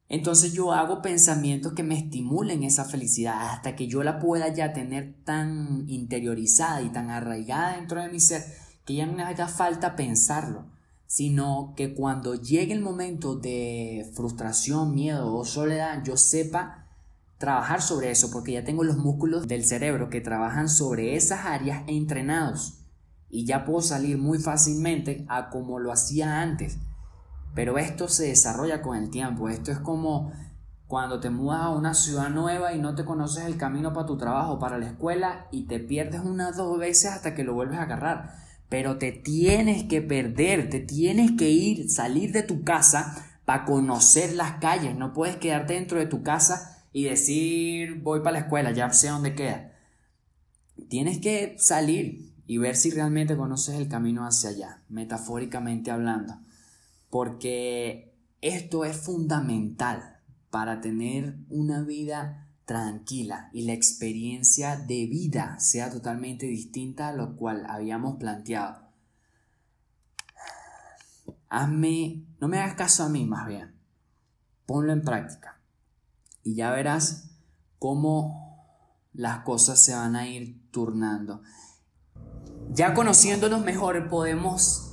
Entonces 0.08 0.54
yo 0.54 0.72
hago 0.72 1.02
pensamientos 1.02 1.74
que 1.74 1.84
me 1.84 1.98
estimulen 1.98 2.64
esa 2.64 2.86
felicidad 2.86 3.50
hasta 3.50 3.76
que 3.76 3.88
yo 3.88 4.04
la 4.04 4.20
pueda 4.20 4.54
ya 4.54 4.72
tener 4.72 5.16
tan 5.24 5.86
interiorizada 5.88 6.82
y 6.82 6.90
tan 6.90 7.10
arraigada 7.10 7.78
dentro 7.78 8.02
de 8.02 8.10
mi 8.10 8.20
ser 8.20 8.44
que 8.86 8.96
ya 8.96 9.06
no 9.06 9.14
me 9.14 9.24
haga 9.24 9.48
falta 9.48 9.96
pensarlo 9.96 10.76
sino 11.08 11.74
que 11.76 11.94
cuando 11.94 12.36
llegue 12.36 12.74
el 12.74 12.82
momento 12.82 13.36
de 13.36 14.12
frustración, 14.16 14.94
miedo 14.94 15.34
o 15.34 15.46
soledad, 15.46 16.04
yo 16.04 16.18
sepa 16.18 16.88
trabajar 17.38 17.82
sobre 17.82 18.12
eso, 18.12 18.32
porque 18.32 18.54
ya 18.54 18.64
tengo 18.64 18.84
los 18.84 18.98
músculos 18.98 19.48
del 19.48 19.66
cerebro 19.66 20.10
que 20.10 20.22
trabajan 20.22 20.68
sobre 20.68 21.16
esas 21.16 21.46
áreas 21.46 21.84
entrenados 21.88 22.80
y 23.30 23.46
ya 23.46 23.66
puedo 23.66 23.82
salir 23.82 24.18
muy 24.18 24.40
fácilmente 24.40 25.26
a 25.28 25.50
como 25.50 25.80
lo 25.80 25.92
hacía 25.92 26.42
antes. 26.42 26.78
Pero 27.56 27.80
esto 27.80 28.08
se 28.08 28.28
desarrolla 28.28 28.84
con 28.84 28.98
el 28.98 29.10
tiempo, 29.10 29.50
esto 29.50 29.72
es 29.72 29.80
como 29.80 30.32
cuando 30.88 31.20
te 31.20 31.32
mudas 31.32 31.62
a 31.62 31.70
una 31.72 31.96
ciudad 31.96 32.30
nueva 32.30 32.74
y 32.74 32.80
no 32.80 32.94
te 32.94 33.06
conoces 33.06 33.46
el 33.46 33.58
camino 33.58 33.92
para 33.94 34.06
tu 34.06 34.18
trabajo, 34.18 34.60
para 34.60 34.78
la 34.78 34.86
escuela 34.86 35.48
y 35.52 35.64
te 35.64 35.80
pierdes 35.80 36.22
unas 36.22 36.58
dos 36.58 36.78
veces 36.78 37.12
hasta 37.12 37.34
que 37.34 37.44
lo 37.44 37.56
vuelves 37.56 37.80
a 37.80 37.84
agarrar 37.84 38.46
pero 38.70 38.98
te 38.98 39.12
tienes 39.12 39.84
que 39.84 40.02
perder, 40.02 40.70
te 40.70 40.80
tienes 40.80 41.32
que 41.34 41.50
ir, 41.50 41.90
salir 41.90 42.32
de 42.32 42.44
tu 42.44 42.64
casa 42.64 43.40
para 43.46 43.66
conocer 43.66 44.34
las 44.34 44.54
calles. 44.60 44.96
No 44.96 45.14
puedes 45.14 45.38
quedarte 45.38 45.74
dentro 45.74 46.00
de 46.00 46.08
tu 46.08 46.24
casa 46.24 46.84
y 46.92 47.04
decir 47.04 48.02
voy 48.02 48.20
para 48.20 48.34
la 48.34 48.40
escuela, 48.40 48.72
ya 48.72 48.92
sé 48.92 49.10
dónde 49.10 49.36
queda. 49.36 49.72
tienes 50.90 51.20
que 51.20 51.56
salir 51.58 52.34
y 52.48 52.58
ver 52.58 52.76
si 52.76 52.92
realmente 52.92 53.38
conoces 53.38 53.76
el 53.76 53.88
camino 53.88 54.26
hacia 54.26 54.50
allá, 54.50 54.82
metafóricamente 54.90 55.90
hablando, 55.90 56.38
porque 57.16 58.14
esto 58.42 58.84
es 58.84 58.98
fundamental 58.98 60.20
para 60.50 60.82
tener 60.82 61.38
una 61.50 61.82
vida 61.82 62.50
tranquila 62.66 63.50
y 63.54 63.62
la 63.62 63.72
experiencia 63.72 64.76
de 64.76 65.06
vida 65.06 65.58
sea 65.58 65.90
totalmente 65.90 66.46
distinta 66.46 67.08
a 67.08 67.14
lo 67.14 67.38
cual 67.38 67.68
habíamos 67.70 68.18
planteado. 68.18 68.90
Hazme, 71.48 72.26
no 72.42 72.50
me 72.50 72.60
hagas 72.60 72.76
caso 72.76 73.04
a 73.06 73.08
mí 73.08 73.24
más 73.24 73.48
bien, 73.48 73.74
ponlo 74.66 74.92
en 74.92 75.02
práctica 75.02 75.62
y 76.44 76.56
ya 76.56 76.70
verás 76.72 77.30
cómo 77.80 78.60
las 79.14 79.46
cosas 79.46 79.82
se 79.82 79.96
van 79.96 80.18
a 80.18 80.28
ir 80.28 80.70
turnando. 80.70 81.44
Ya 82.74 82.94
conociéndonos 82.94 83.64
mejor 83.64 84.10
podemos 84.10 84.85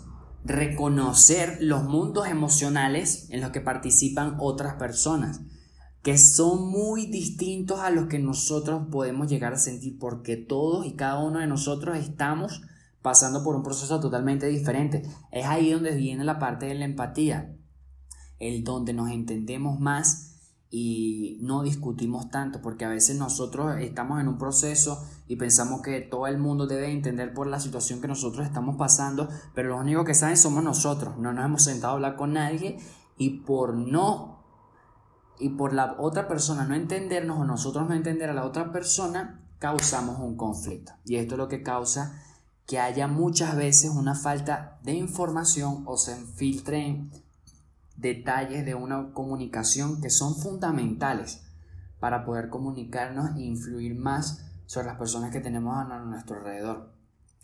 reconocer 0.45 1.59
los 1.61 1.85
mundos 1.85 2.27
emocionales 2.27 3.29
en 3.31 3.41
los 3.41 3.51
que 3.51 3.61
participan 3.61 4.37
otras 4.39 4.75
personas, 4.75 5.41
que 6.03 6.19
son 6.19 6.69
muy 6.69 7.07
distintos 7.07 7.81
a 7.81 7.91
los 7.91 8.07
que 8.07 8.19
nosotros 8.19 8.89
podemos 8.91 9.29
llegar 9.29 9.53
a 9.53 9.59
sentir, 9.59 9.99
porque 9.99 10.37
todos 10.37 10.87
y 10.87 10.95
cada 10.95 11.23
uno 11.23 11.39
de 11.39 11.47
nosotros 11.47 11.97
estamos 11.97 12.63
pasando 13.03 13.45
por 13.45 13.55
un 13.55 13.63
proceso 13.63 14.01
totalmente 14.01 14.47
diferente. 14.47 15.03
Es 15.31 15.47
ahí 15.47 15.71
donde 15.71 15.95
viene 15.95 16.25
la 16.25 16.39
parte 16.39 16.67
de 16.67 16.75
la 16.75 16.85
empatía, 16.85 17.55
el 18.39 18.65
donde 18.65 18.93
nos 18.93 19.11
entendemos 19.11 19.79
más 19.79 20.32
y 20.75 21.37
no 21.43 21.63
discutimos 21.63 22.31
tanto, 22.31 22.63
porque 22.63 22.87
a 22.87 22.89
veces 22.89 23.19
nosotros 23.19 23.77
estamos 23.79 24.19
en 24.23 24.27
un 24.27 24.39
proceso 24.39 25.07
y 25.29 25.37
pensamos 25.37 25.83
que 25.83 26.01
todo 26.01 26.27
el 26.27 26.39
mundo 26.39 26.67
debe 26.67 26.91
entender 26.91 27.35
por 27.35 27.47
la 27.47 27.61
situación 27.61 28.01
que 28.01 28.09
nosotros 28.09 28.47
estamos 28.47 28.77
pasando, 28.77 29.29
pero 29.55 29.69
los 29.69 29.81
únicos 29.81 30.07
que 30.07 30.15
saben 30.15 30.39
somos 30.39 30.65
nosotros, 30.65 31.19
no 31.19 31.35
nos 31.35 31.45
hemos 31.45 31.63
sentado 31.63 31.93
a 31.93 31.97
hablar 31.97 32.17
con 32.17 32.33
nadie 32.33 32.79
y 33.19 33.41
por 33.41 33.75
no 33.75 34.43
y 35.39 35.51
por 35.51 35.75
la 35.75 35.97
otra 35.99 36.27
persona 36.27 36.65
no 36.65 36.75
entendernos 36.75 37.39
o 37.39 37.45
nosotros 37.45 37.87
no 37.87 37.95
entender 37.95 38.31
a 38.31 38.35
la 38.35 38.47
otra 38.47 38.73
persona, 38.73 39.45
causamos 39.59 40.21
un 40.21 40.37
conflicto. 40.39 40.93
Y 41.05 41.17
esto 41.17 41.35
es 41.35 41.39
lo 41.39 41.49
que 41.49 41.63
causa 41.63 42.19
que 42.67 42.79
haya 42.79 43.09
muchas 43.09 43.57
veces 43.57 43.91
una 43.91 44.15
falta 44.15 44.79
de 44.85 44.95
información 44.95 45.83
o 45.85 45.99
se 45.99 46.19
infiltren 46.19 47.11
detalles 48.03 48.67
de 48.67 48.75
una 48.75 49.13
comunicación 49.13 50.03
que 50.03 50.11
son 50.11 50.35
fundamentales 50.35 51.45
para 52.01 52.25
poder 52.25 52.51
comunicarnos 52.51 53.37
e 53.37 53.43
influir 53.43 53.95
más 53.95 54.45
sobre 54.67 54.89
las 54.89 54.99
personas 54.99 55.31
que 55.31 55.41
tenemos 55.41 55.77
a 55.77 55.99
nuestro 56.01 56.37
alrededor. 56.37 56.93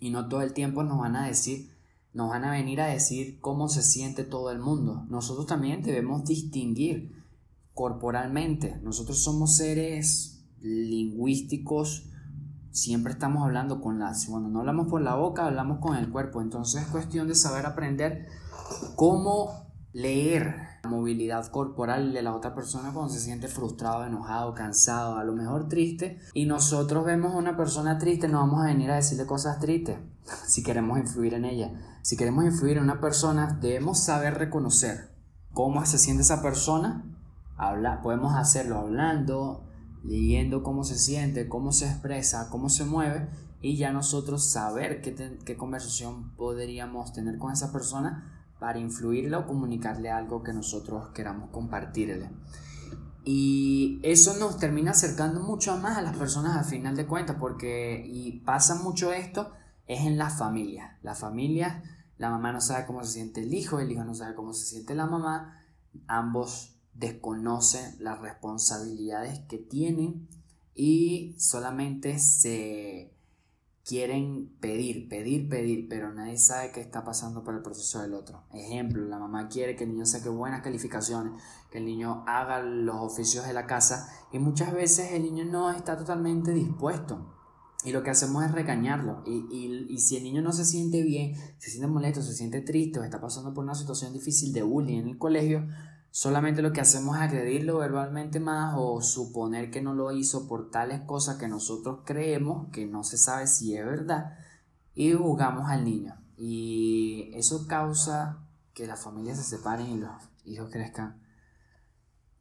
Y 0.01 0.11
no 0.11 0.29
todo 0.29 0.43
el 0.43 0.53
tiempo 0.53 0.83
nos 0.83 0.99
van 0.99 1.17
a 1.17 1.27
decir, 1.27 1.71
nos 2.13 2.29
van 2.29 2.45
a 2.45 2.51
venir 2.51 2.81
a 2.81 2.87
decir 2.87 3.39
cómo 3.41 3.69
se 3.69 3.83
siente 3.83 4.25
todo 4.25 4.51
el 4.51 4.59
mundo. 4.59 5.07
Nosotros 5.09 5.47
también 5.47 5.83
debemos 5.83 6.25
distinguir 6.25 7.25
corporalmente. 7.73 8.81
Nosotros 8.83 9.23
somos 9.23 9.57
seres 9.57 10.45
lingüísticos, 10.61 12.11
siempre 12.73 13.13
estamos 13.13 13.45
hablando 13.45 13.81
con 13.81 14.01
las, 14.01 14.27
cuando 14.27 14.49
no 14.49 14.61
hablamos 14.61 14.89
por 14.89 15.01
la 15.01 15.15
boca, 15.15 15.47
hablamos 15.47 15.79
con 15.79 15.97
el 15.97 16.11
cuerpo. 16.11 16.43
Entonces 16.43 16.83
es 16.83 16.89
cuestión 16.89 17.29
de 17.29 17.37
saber 17.37 17.67
aprender 17.67 18.27
cómo 18.97 19.68
leer 19.93 20.55
la 20.83 20.91
movilidad 20.91 21.51
corporal 21.51 22.13
de 22.13 22.23
la 22.23 22.35
otra 22.35 22.55
persona 22.55 22.93
cuando 22.93 23.13
se 23.13 23.21
siente 23.21 23.49
frustrado, 23.49 24.05
enojado, 24.05 24.55
cansado, 24.55 25.17
a 25.17 25.25
lo 25.25 25.33
mejor 25.33 25.69
triste. 25.69 26.19
Y 26.35 26.47
nosotros 26.47 27.05
vemos 27.05 27.35
a 27.35 27.39
una 27.39 27.57
persona 27.57 27.99
triste, 27.99 28.29
no 28.29 28.39
vamos 28.39 28.63
a 28.63 28.67
venir 28.67 28.91
a 28.91 28.97
decirle 28.97 29.27
cosas 29.27 29.59
tristes 29.59 29.99
si 30.47 30.63
queremos 30.63 30.99
influir 30.99 31.35
en 31.35 31.45
ella. 31.45 31.73
Si 32.03 32.17
queremos 32.17 32.45
influir 32.45 32.77
en 32.77 32.85
una 32.85 33.01
persona, 33.01 33.59
debemos 33.61 34.03
saber 34.03 34.35
reconocer 34.35 35.11
cómo 35.53 35.85
se 35.85 35.99
siente 35.99 36.23
esa 36.23 36.43
persona. 36.43 37.05
Habla, 37.57 38.03
podemos 38.03 38.37
hacerlo 38.37 38.79
hablando, 38.79 39.65
leyendo 40.05 40.63
cómo 40.63 40.85
se 40.85 40.97
siente, 40.97 41.49
cómo 41.49 41.73
se 41.73 41.87
expresa, 41.87 42.49
cómo 42.51 42.69
se 42.69 42.85
mueve 42.85 43.29
y 43.61 43.77
ya 43.77 43.91
nosotros 43.93 44.45
saber 44.45 45.03
qué, 45.03 45.39
qué 45.45 45.57
conversación 45.57 46.31
podríamos 46.37 47.13
tener 47.13 47.39
con 47.39 47.53
esa 47.53 47.73
persona 47.73 48.38
para 48.59 48.79
influirle 48.79 49.37
o 49.37 49.47
comunicarle 49.47 50.11
algo 50.11 50.43
que 50.43 50.53
nosotros 50.53 51.11
queramos 51.11 51.51
compartirle. 51.51 52.31
Y 53.25 54.01
eso 54.03 54.37
nos 54.39 54.59
termina 54.59 54.93
acercando 54.93 55.41
mucho 55.41 55.77
más 55.77 55.99
a 55.99 56.03
las 56.03 56.17
personas 56.17 56.57
al 56.57 56.65
final 56.65 56.97
de 56.97 57.07
cuentas, 57.07 57.37
porque 57.39 58.03
y 58.07 58.41
pasa 58.41 58.75
mucho 58.77 59.13
esto, 59.13 59.53
es 59.87 60.01
en 60.07 60.17
la 60.19 60.31
familia. 60.31 60.99
La 61.03 61.15
familia, 61.15 61.83
la 62.17 62.31
mamá 62.31 62.53
no 62.53 62.61
sabe 62.61 62.87
cómo 62.87 63.05
se 63.05 63.13
siente 63.13 63.43
el 63.43 63.53
hijo, 63.53 63.81
el 63.81 63.93
hijo 63.93 64.05
no 64.05 64.15
sabe 64.15 64.35
cómo 64.35 64.55
se 64.55 64.65
siente 64.65 64.95
la 64.95 65.07
mamá, 65.07 65.63
ambos 66.07 66.75
desconocen 66.95 67.97
las 68.01 68.19
responsabilidades 68.21 69.41
que 69.41 69.59
tienen 69.59 70.29
y 70.75 71.35
solamente 71.39 72.19
se 72.19 73.15
quieren 73.89 74.51
pedir, 74.61 75.09
pedir, 75.09 75.49
pedir, 75.49 75.89
pero 75.89 76.13
nadie 76.13 76.37
sabe 76.37 76.73
qué 76.73 76.81
está 76.83 77.05
pasando 77.05 77.43
por 77.43 77.55
el 77.55 77.63
proceso 77.63 78.03
del 78.03 78.13
otro. 78.13 78.45
Ejemplo, 78.53 79.03
la 79.07 79.19
mamá 79.19 79.49
quiere 79.49 79.77
que 79.77 79.85
el 79.85 79.93
niño 79.93 80.05
saque 80.05 80.29
buenas 80.29 80.61
calificaciones, 80.61 81.43
que 81.71 81.79
el 81.79 81.87
niño 81.87 82.23
haga 82.27 82.61
los 82.61 82.97
oficios 82.97 83.47
de 83.47 83.55
la 83.55 83.67
casa 83.67 84.07
y 84.31 84.39
muchas 84.39 84.75
veces 84.75 85.13
el 85.13 85.23
niño 85.23 85.47
no 85.47 85.71
está 85.71 85.97
totalmente 85.97 86.53
dispuesto. 86.53 87.35
Y 87.83 87.93
lo 87.93 88.03
que 88.03 88.11
hacemos 88.11 88.45
es 88.45 88.53
regañarlo. 88.53 89.23
Y, 89.25 89.47
y, 89.51 89.87
y, 89.89 89.99
si 90.01 90.19
el 90.19 90.25
niño 90.25 90.43
no 90.43 90.53
se 90.53 90.67
siente 90.67 91.03
bien, 91.03 91.35
se 91.59 91.71
siente 91.71 91.87
molesto, 91.87 92.21
se 92.21 92.35
siente 92.35 92.61
triste 92.61 92.99
o 92.99 93.05
está 93.05 93.23
pasando 93.23 93.55
por 93.55 93.65
una 93.65 93.75
situación 93.75 94.13
difícil 94.13 94.53
de 94.53 94.63
bullying 94.63 94.99
en 94.99 95.09
el 95.09 95.17
colegio, 95.17 95.67
Solamente 96.11 96.63
lo 96.63 96.73
que 96.73 96.81
hacemos 96.81 97.17
es 97.17 97.23
agredirlo 97.23 97.79
verbalmente 97.79 98.41
más 98.41 98.75
o 98.77 99.01
suponer 99.03 99.71
que 99.71 99.83
no 99.83 99.95
lo 99.95 100.11
hizo 100.13 100.49
por 100.49 100.71
tales 100.71 101.03
cosas 101.03 101.37
que 101.37 101.49
nosotros 101.49 102.01
creemos 102.05 102.69
que 102.73 102.87
no 102.87 103.05
se 103.05 103.19
sabe 103.19 103.47
si 103.47 103.77
es 103.77 103.85
verdad 103.85 104.37
y 104.95 105.13
juzgamos 105.13 105.71
al 105.71 105.85
niño. 105.85 106.17
Y 106.37 107.31
eso 107.35 107.67
causa 107.67 108.39
que 108.75 108.87
las 108.87 109.03
familias 109.03 109.39
se 109.39 109.45
separen 109.45 109.87
y 109.87 109.99
los 109.99 110.11
hijos 110.45 110.71
crezcan 110.73 111.21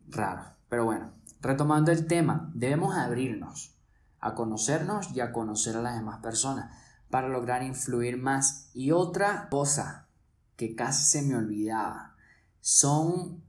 raros. 0.08 0.48
Pero 0.70 0.86
bueno, 0.86 1.14
retomando 1.42 1.92
el 1.92 2.08
tema, 2.08 2.52
debemos 2.54 2.96
abrirnos 2.96 3.76
a 4.20 4.34
conocernos 4.34 5.16
y 5.16 5.20
a 5.20 5.32
conocer 5.32 5.76
a 5.78 5.82
las 5.82 5.96
demás 5.96 6.20
personas 6.20 6.74
para 7.10 7.30
lograr 7.30 7.64
influir 7.64 8.18
más. 8.18 8.70
Y 8.74 8.92
otra 8.92 9.50
cosa 9.50 10.08
que 10.56 10.76
casi 10.76 11.04
se 11.04 11.22
me 11.22 11.36
olvidaba 11.36 12.16
son 12.60 13.44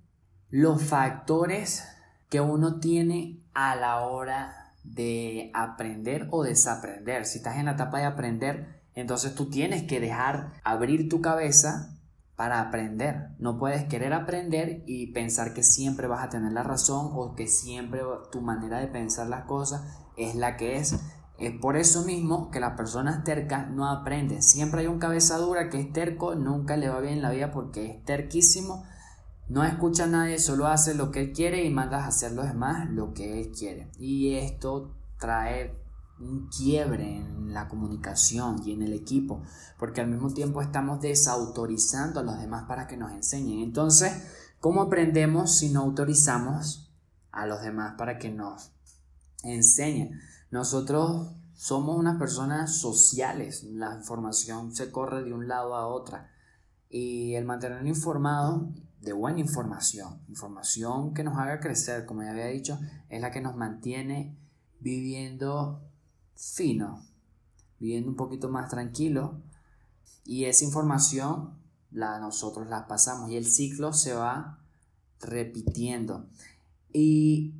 los 0.51 0.83
factores 0.83 1.85
que 2.29 2.41
uno 2.41 2.81
tiene 2.81 3.41
a 3.55 3.77
la 3.77 4.01
hora 4.01 4.73
de 4.85 5.51
aprender 5.55 6.29
o 6.31 6.43
desaprender. 6.43 7.27
Si 7.27 7.39
estás 7.39 7.57
en 7.57 7.67
la 7.67 7.73
etapa 7.73 7.99
de 7.99 8.07
aprender, 8.07 8.81
entonces 8.95 9.35
tú 9.35 9.51
tienes 9.51 9.85
que 9.85 10.01
dejar 10.01 10.53
abrir 10.65 11.09
tu 11.09 11.21
cabeza 11.21 11.95
para 12.37 12.61
aprender. 12.61 13.31
No 13.39 13.59
puedes 13.59 13.85
querer 13.85 14.13
aprender 14.13 14.83
y 14.87 15.13
pensar 15.13 15.55
que 15.55 15.63
siempre 15.63 16.07
vas 16.07 16.25
a 16.25 16.29
tener 16.29 16.53
la 16.53 16.63
razón 16.63 17.11
o 17.13 17.35
que 17.35 17.49
siempre 17.49 18.01
tu 18.31 18.41
manera 18.41 18.79
de 18.79 18.87
pensar 18.87 19.27
las 19.27 19.45
cosas 19.45 19.83
es 20.17 20.35
la 20.35 20.57
que 20.57 20.77
es. 20.77 20.99
Es 21.39 21.53
por 21.61 21.77
eso 21.77 22.05
mismo 22.05 22.51
que 22.51 22.61
las 22.61 22.77
personas 22.77 23.23
tercas 23.23 23.71
no 23.71 23.89
aprenden. 23.89 24.43
Siempre 24.43 24.81
hay 24.81 24.87
un 24.87 24.99
cabeza 24.99 25.37
dura 25.39 25.69
que 25.69 25.81
es 25.81 25.93
terco, 25.93 26.35
nunca 26.35 26.77
le 26.77 26.89
va 26.89 27.01
bien 27.01 27.23
la 27.23 27.31
vida 27.31 27.53
porque 27.53 27.87
es 27.87 28.05
terquísimo 28.05 28.85
no 29.49 29.65
escucha 29.65 30.05
a 30.05 30.09
nadie, 30.09 30.39
solo 30.39 30.67
hace 30.67 30.95
lo 30.95 31.11
que 31.11 31.21
él 31.21 31.33
quiere 31.33 31.65
y 31.65 31.71
manda 31.71 32.05
a 32.05 32.09
hacer 32.09 32.33
los 32.33 32.47
demás 32.47 32.91
lo 32.91 33.15
que 33.15 33.41
él 33.41 33.51
quiere. 33.51 33.91
Y 33.99 34.35
esto 34.35 34.95
trae 35.19 35.75
un 36.21 36.49
quiebre 36.49 37.17
en 37.17 37.55
la 37.55 37.69
comunicación 37.69 38.61
y 38.65 38.73
en 38.73 38.83
el 38.83 38.93
equipo, 38.93 39.43
porque 39.79 40.01
al 40.01 40.09
mismo 40.09 40.33
tiempo 40.33 40.61
estamos 40.61 41.01
desautorizando 41.01 42.21
a 42.21 42.25
los 42.25 42.39
demás 42.39 42.65
para 42.69 42.87
que 42.87 42.97
nos 42.97 43.13
enseñen. 43.13 43.61
Entonces, 43.61 44.13
¿cómo 44.61 44.83
aprendemos 44.83 45.57
si 45.57 45.71
no 45.71 45.81
autorizamos 45.81 46.91
a 47.31 47.47
los 47.47 47.63
demás 47.63 47.95
para 47.97 48.19
que 48.19 48.31
nos 48.31 48.73
enseñen? 49.45 50.21
Nosotros 50.51 51.33
somos 51.55 51.97
unas 51.97 52.19
personas 52.19 52.79
sociales, 52.79 53.65
la 53.65 53.95
información 53.95 54.75
se 54.75 54.91
corre 54.91 55.25
de 55.25 55.33
un 55.33 55.49
lado 55.49 55.75
a 55.75 55.87
otra 55.87 56.31
y 56.91 57.35
el 57.35 57.45
mantener 57.45 57.87
informado 57.87 58.73
de 59.01 59.13
buena 59.13 59.41
información, 59.41 60.21
información 60.29 61.15
que 61.15 61.25
nos 61.25 61.39
haga 61.39 61.61
crecer, 61.61 62.05
como 62.05 62.23
ya 62.23 62.31
había 62.31 62.47
dicho, 62.47 62.79
es 63.09 63.21
la 63.21 63.31
que 63.31 63.41
nos 63.41 63.57
mantiene 63.57 64.37
viviendo 64.81 65.81
fino, 66.35 67.03
viviendo 67.79 68.11
un 68.11 68.17
poquito 68.17 68.49
más 68.49 68.69
tranquilo 68.69 69.41
y 70.25 70.45
esa 70.45 70.65
información 70.65 71.59
la 71.91 72.19
nosotros 72.19 72.69
la 72.69 72.87
pasamos 72.87 73.31
y 73.31 73.37
el 73.37 73.47
ciclo 73.47 73.93
se 73.93 74.15
va 74.15 74.59
repitiendo. 75.21 76.27
Y 76.93 77.55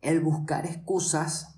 el 0.00 0.20
buscar 0.20 0.66
excusas 0.66 1.56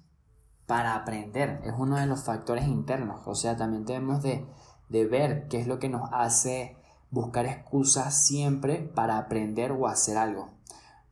para 0.67 0.97
aprender, 0.97 1.61
es 1.65 1.73
uno 1.79 1.97
de 1.97 2.07
los 2.07 2.25
factores 2.25 2.67
internos, 2.67 3.21
o 3.27 3.35
sea, 3.35 3.57
también 3.57 3.85
debemos 3.85 4.23
de, 4.23 4.45
de 4.89 5.07
ver 5.07 5.47
qué 5.49 5.61
es 5.61 5.69
lo 5.69 5.79
que 5.79 5.89
nos 5.89 6.11
hace 6.13 6.77
buscar 7.17 7.47
excusas 7.47 8.27
siempre 8.27 8.79
para 8.95 9.17
aprender 9.19 9.73
o 9.73 9.87
hacer 9.87 10.19
algo, 10.19 10.51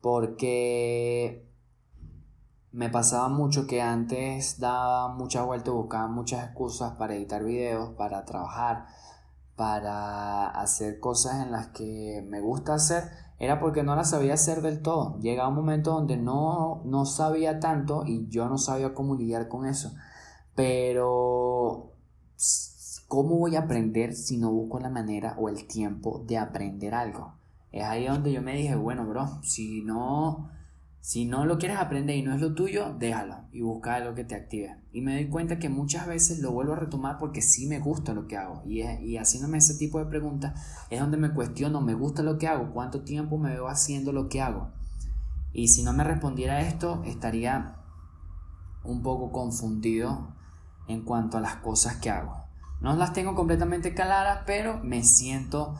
porque 0.01 1.49
me 2.71 2.89
pasaba 2.89 3.27
mucho 3.27 3.65
que 3.65 3.81
antes 3.81 4.59
daba 4.59 5.07
muchas 5.07 5.45
vueltas, 5.45 5.73
buscaba 5.73 6.07
muchas 6.07 6.45
excusas 6.45 6.93
para 6.93 7.15
editar 7.15 7.43
videos, 7.43 7.93
para 7.97 8.23
trabajar, 8.23 8.85
para 9.55 10.47
hacer 10.47 10.99
cosas 10.99 11.43
en 11.43 11.51
las 11.51 11.67
que 11.67 12.23
me 12.29 12.39
gusta 12.39 12.75
hacer, 12.75 13.09
era 13.39 13.59
porque 13.59 13.81
no 13.83 13.95
las 13.95 14.11
sabía 14.11 14.35
hacer 14.35 14.61
del 14.61 14.81
todo. 14.81 15.17
Llegaba 15.19 15.49
un 15.49 15.55
momento 15.55 15.91
donde 15.91 16.17
no, 16.17 16.83
no 16.85 17.05
sabía 17.05 17.59
tanto 17.59 18.03
y 18.05 18.27
yo 18.29 18.47
no 18.47 18.57
sabía 18.57 18.93
cómo 18.93 19.15
lidiar 19.15 19.47
con 19.47 19.65
eso. 19.65 19.91
Pero, 20.53 21.93
¿cómo 23.07 23.37
voy 23.37 23.55
a 23.55 23.61
aprender 23.61 24.13
si 24.13 24.37
no 24.37 24.51
busco 24.51 24.79
la 24.79 24.89
manera 24.89 25.35
o 25.37 25.49
el 25.49 25.67
tiempo 25.67 26.23
de 26.27 26.37
aprender 26.37 26.93
algo? 26.93 27.35
Es 27.71 27.83
ahí 27.83 28.05
donde 28.05 28.31
yo 28.31 28.41
me 28.41 28.55
dije, 28.55 28.75
bueno, 28.75 29.05
bro, 29.05 29.41
si 29.43 29.81
no 29.83 30.49
si 31.05 31.25
no 31.25 31.45
lo 31.45 31.59
quieres 31.59 31.77
aprender 31.77 32.15
y 32.15 32.23
no 32.23 32.33
es 32.33 32.41
lo 32.41 32.55
tuyo, 32.55 32.95
déjalo 32.97 33.35
y 33.51 33.61
busca 33.61 33.93
algo 33.93 34.15
que 34.15 34.23
te 34.23 34.33
active. 34.33 34.75
Y 34.91 35.01
me 35.01 35.13
doy 35.13 35.29
cuenta 35.29 35.59
que 35.59 35.69
muchas 35.69 36.07
veces 36.07 36.39
lo 36.39 36.51
vuelvo 36.51 36.73
a 36.73 36.77
retomar 36.77 37.19
porque 37.19 37.43
sí 37.43 37.67
me 37.67 37.77
gusta 37.77 38.15
lo 38.15 38.25
que 38.25 38.37
hago. 38.37 38.63
Y, 38.65 38.81
y 38.81 39.17
haciéndome 39.17 39.59
ese 39.59 39.75
tipo 39.75 39.99
de 39.99 40.07
preguntas 40.07 40.59
es 40.89 40.99
donde 40.99 41.17
me 41.17 41.31
cuestiono, 41.31 41.79
¿me 41.79 41.93
gusta 41.93 42.23
lo 42.23 42.39
que 42.39 42.47
hago? 42.47 42.73
¿Cuánto 42.73 43.03
tiempo 43.03 43.37
me 43.37 43.51
veo 43.51 43.67
haciendo 43.67 44.13
lo 44.13 44.29
que 44.29 44.41
hago? 44.41 44.71
Y 45.53 45.67
si 45.67 45.83
no 45.83 45.93
me 45.93 46.03
respondiera 46.03 46.61
esto, 46.61 47.03
estaría 47.05 47.75
un 48.83 49.03
poco 49.03 49.31
confundido 49.31 50.33
en 50.87 51.03
cuanto 51.03 51.37
a 51.37 51.41
las 51.41 51.57
cosas 51.57 51.97
que 51.97 52.09
hago. 52.09 52.44
No 52.85 52.95
las 52.95 53.13
tengo 53.13 53.33
completamente 53.33 53.95
claras, 53.95 54.41
pero 54.45 54.79
me 54.83 55.03
siento 55.03 55.73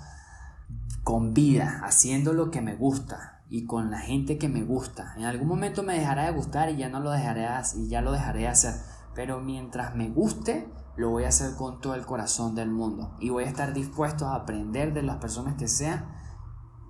con 1.04 1.36
vida, 1.36 1.82
haciendo 1.84 2.34
lo 2.34 2.50
que 2.50 2.64
me 2.64 2.76
gusta 2.76 3.44
y 3.48 3.68
con 3.68 3.92
la 3.92 4.00
gente 4.00 4.40
que 4.40 4.50
me 4.50 4.64
gusta. 4.64 5.14
En 5.16 5.26
algún 5.26 5.48
momento 5.48 5.84
me 5.84 5.94
dejará 5.94 6.26
de 6.26 6.32
gustar 6.32 6.72
y 6.72 6.78
ya 6.78 6.90
no 6.90 7.00
lo 7.00 7.12
dejaré 7.12 7.48
y 7.76 7.90
ya 7.90 8.02
lo 8.02 8.12
dejaré 8.12 8.40
de 8.40 8.48
hacer, 8.48 8.74
pero 9.14 9.40
mientras 9.40 9.94
me 9.96 10.10
guste, 10.10 10.68
lo 10.96 11.12
voy 11.12 11.26
a 11.26 11.28
hacer 11.28 11.56
con 11.56 11.80
todo 11.80 11.94
el 11.94 12.08
corazón 12.08 12.56
del 12.56 12.72
mundo 12.72 13.16
y 13.20 13.30
voy 13.30 13.44
a 13.44 13.50
estar 13.50 13.76
dispuesto 13.76 14.26
a 14.26 14.38
aprender 14.38 14.92
de 14.92 15.04
las 15.04 15.18
personas 15.18 15.58
que 15.58 15.68
sean 15.68 16.08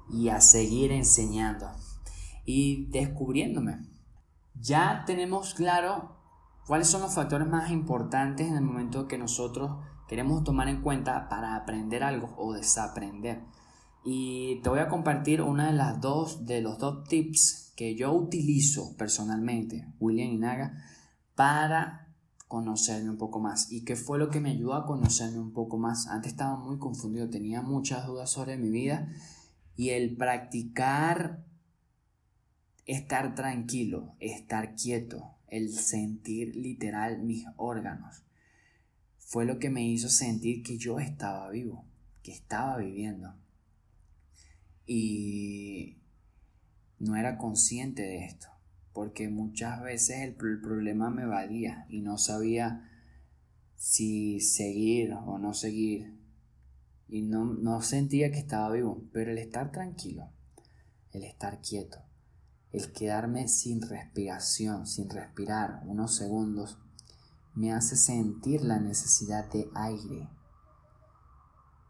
y 0.10 0.30
a 0.30 0.40
seguir 0.40 0.94
enseñando 0.94 1.70
y 2.46 2.90
descubriéndome. 2.90 3.86
Ya 4.54 5.04
tenemos 5.06 5.56
claro 5.56 6.16
cuáles 6.66 6.88
son 6.88 7.02
los 7.02 7.16
factores 7.16 7.50
más 7.50 7.70
importantes 7.70 8.48
en 8.48 8.56
el 8.56 8.64
momento 8.64 9.10
que 9.10 9.18
nosotros 9.18 9.72
queremos 10.08 10.44
tomar 10.44 10.68
en 10.68 10.82
cuenta 10.82 11.28
para 11.30 11.56
aprender 11.56 12.04
algo 12.04 12.34
o 12.38 12.54
desaprender. 12.54 13.44
Y 14.04 14.62
te 14.62 14.70
voy 14.70 14.80
a 14.80 14.88
compartir 14.88 15.42
una 15.42 15.68
de 15.68 15.74
las 15.74 16.00
dos 16.00 16.46
de 16.46 16.62
los 16.62 16.78
dos 16.78 17.08
tips 17.08 17.74
que 17.76 17.96
yo 17.96 18.14
utilizo 18.14 18.96
personalmente, 18.98 19.88
William 20.00 20.30
y 20.30 20.38
Naga, 20.38 20.74
para 21.36 22.14
conocerme 22.48 23.10
un 23.10 23.18
poco 23.18 23.40
más. 23.40 23.72
¿Y 23.72 23.84
qué 23.84 23.96
fue 23.96 24.20
lo 24.20 24.30
que 24.30 24.40
me 24.40 24.52
ayudó 24.52 24.76
a 24.76 24.86
conocerme 24.86 25.40
un 25.40 25.52
poco 25.52 25.78
más? 25.78 26.08
Antes 26.08 26.32
estaba 26.32 26.56
muy 26.56 26.78
confundido, 26.78 27.30
tenía 27.30 27.62
muchas 27.62 28.06
dudas 28.06 28.30
sobre 28.30 28.58
mi 28.58 28.70
vida 28.70 29.10
y 29.76 29.90
el 29.90 30.16
practicar 30.16 31.44
estar 32.86 33.36
tranquilo, 33.36 34.16
estar 34.20 34.76
quieto, 34.76 35.36
el 35.48 35.74
sentir 35.74 36.56
literal 36.56 37.24
mis 37.24 37.46
órganos, 37.58 38.24
fue 39.26 39.44
lo 39.46 39.58
que 39.58 39.72
me 39.72 39.84
hizo 39.84 40.08
sentir 40.08 40.62
que 40.62 40.78
yo 40.78 41.00
estaba 41.00 41.50
vivo, 41.50 41.84
que 42.22 42.32
estaba 42.32 42.78
viviendo. 42.78 43.34
Y 44.86 45.98
no 47.00 47.16
era 47.16 47.40
consciente 47.40 48.04
de 48.04 48.26
esto, 48.26 48.48
porque 48.94 49.28
muchas 49.28 49.82
veces 49.82 50.20
el, 50.20 50.36
problema 50.36 51.10
me 51.10 51.26
valía 51.26 51.88
y 51.90 52.02
no 52.02 52.20
sabía 52.20 52.88
si 53.76 54.40
seguir 54.42 55.14
o 55.14 55.40
no 55.40 55.56
seguir. 55.56 56.14
Y 57.08 57.24
no, 57.24 57.46
no 57.46 57.82
sentía 57.82 58.32
que 58.32 58.40
estaba 58.40 58.72
vivo, 58.72 59.04
pero 59.12 59.32
el 59.32 59.40
estar 59.40 59.72
tranquilo, 59.72 60.30
el 61.14 61.24
estar 61.24 61.62
quieto, 61.62 61.98
el 62.72 62.94
quedarme 62.94 63.48
sin 63.48 63.82
respiración, 63.82 64.86
sin 64.86 65.10
respirar 65.10 65.82
unos 65.88 66.16
segundos, 66.16 66.78
me 67.56 67.74
hace 67.74 67.96
sentir 67.96 68.64
la 68.64 68.80
necesidad 68.80 69.50
de 69.52 69.70
aire 69.74 70.30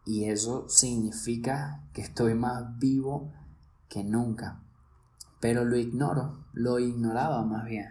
y 0.06 0.26
eso 0.26 0.68
significa 0.68 1.82
que 1.92 2.00
estoy 2.00 2.34
más 2.34 2.78
vivo 2.78 3.32
que 3.88 4.04
nunca. 4.04 4.62
Pero 5.40 5.64
lo 5.64 5.76
ignoro, 5.76 6.44
lo 6.52 6.78
ignoraba 6.78 7.44
más 7.44 7.64
bien. 7.64 7.88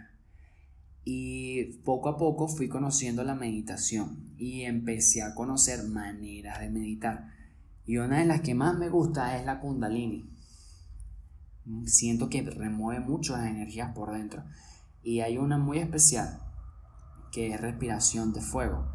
Y 1.03 1.73
poco 1.83 2.07
a 2.07 2.17
poco 2.17 2.47
fui 2.47 2.69
conociendo 2.69 3.23
la 3.25 3.35
meditación 3.35 4.33
y 4.37 4.61
empecé 4.61 5.23
a 5.23 5.35
conocer 5.35 5.83
maneras 5.83 6.61
de 6.61 6.69
meditar. 6.69 7.33
Y 7.85 7.97
una 7.97 8.19
de 8.19 8.25
las 8.25 8.39
que 8.39 8.55
más 8.55 8.77
me 8.77 8.89
gusta 8.89 9.37
es 9.37 9.45
la 9.45 9.59
kundalini. 9.59 10.31
Siento 11.85 12.29
que 12.29 12.41
remueve 12.43 13.05
mucho 13.05 13.35
las 13.35 13.47
energías 13.47 13.93
por 13.93 14.13
dentro. 14.13 14.45
Y 15.03 15.19
hay 15.19 15.37
una 15.37 15.57
muy 15.57 15.79
especial 15.79 16.44
que 17.35 17.53
es 17.53 17.59
respiración 17.59 18.31
de 18.31 18.39
fuego. 18.39 18.87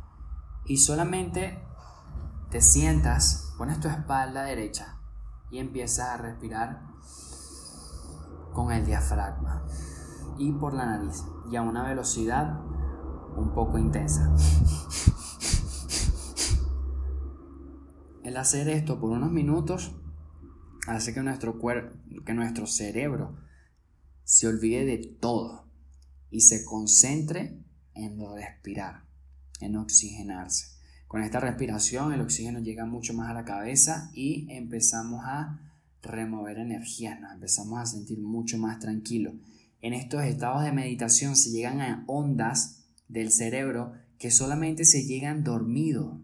Y 0.65 0.79
solamente 0.79 1.63
te 2.51 2.63
sientas, 2.63 3.53
pones 3.59 3.81
tu 3.81 3.89
espalda 3.89 4.45
derecha 4.45 4.99
y 5.51 5.59
empiezas 5.59 6.09
a 6.09 6.17
respirar 6.17 6.81
con 8.55 8.73
el 8.73 8.87
diafragma 8.87 9.67
y 10.39 10.53
por 10.53 10.73
la 10.73 10.87
nariz 10.87 11.23
y 11.53 11.57
a 11.57 11.63
una 11.63 11.87
velocidad 11.87 12.65
un 13.37 13.53
poco 13.53 13.77
intensa. 13.77 14.35
El 18.25 18.39
hacer 18.39 18.71
esto 18.71 18.99
por 19.01 19.11
unos 19.11 19.31
minutos 19.31 19.95
hace 20.87 21.13
que 21.13 21.23
nuestro 21.23 21.59
cuerpo, 21.59 21.95
que 22.25 22.33
nuestro 22.33 22.67
cerebro 22.67 23.37
se 24.25 24.49
olvide 24.49 24.87
de 24.87 24.97
todo 25.21 25.69
y 26.31 26.41
se 26.41 26.65
concentre 26.65 27.60
en 27.95 28.19
respirar, 28.35 29.05
en 29.61 29.77
oxigenarse. 29.77 30.81
Con 31.09 31.23
esta 31.23 31.41
respiración 31.41 32.13
el 32.13 32.21
oxígeno 32.21 32.61
llega 32.61 32.87
mucho 32.87 33.15
más 33.15 33.31
a 33.31 33.35
la 33.35 33.45
cabeza 33.45 34.11
y 34.15 34.47
empezamos 34.51 35.23
a 35.25 35.59
remover 36.03 36.59
energía, 36.59 37.19
nos 37.19 37.33
empezamos 37.33 37.81
a 37.81 37.87
sentir 37.87 38.21
mucho 38.21 38.59
más 38.59 38.79
tranquilos. 38.79 39.35
En 39.81 39.93
estos 39.93 40.23
estados 40.23 40.63
de 40.63 40.73
meditación 40.73 41.37
se 41.37 41.51
llegan 41.51 41.81
a 41.81 42.05
ondas 42.07 42.85
del 43.09 43.33
cerebro 43.33 43.93
que 44.19 44.31
solamente 44.31 44.85
se 44.85 45.05
llegan 45.05 45.43
dormidos 45.43 46.21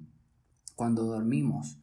cuando 0.76 1.04
dormimos. 1.04 1.78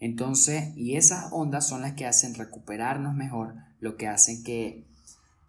Entonces, 0.00 0.76
y 0.76 0.96
esas 0.96 1.28
ondas 1.30 1.68
son 1.68 1.82
las 1.82 1.92
que 1.92 2.06
hacen 2.06 2.34
recuperarnos 2.34 3.14
mejor, 3.14 3.54
lo 3.78 3.96
que 3.96 4.08
hacen 4.08 4.42
que 4.42 4.88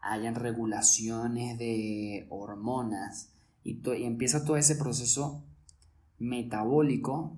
hayan 0.01 0.35
regulaciones 0.35 1.57
de 1.57 2.27
hormonas 2.29 3.30
y, 3.63 3.81
empieza 4.03 4.45
todo 4.45 4.57
ese 4.57 4.75
proceso 4.75 5.43
metabólico. 6.19 7.37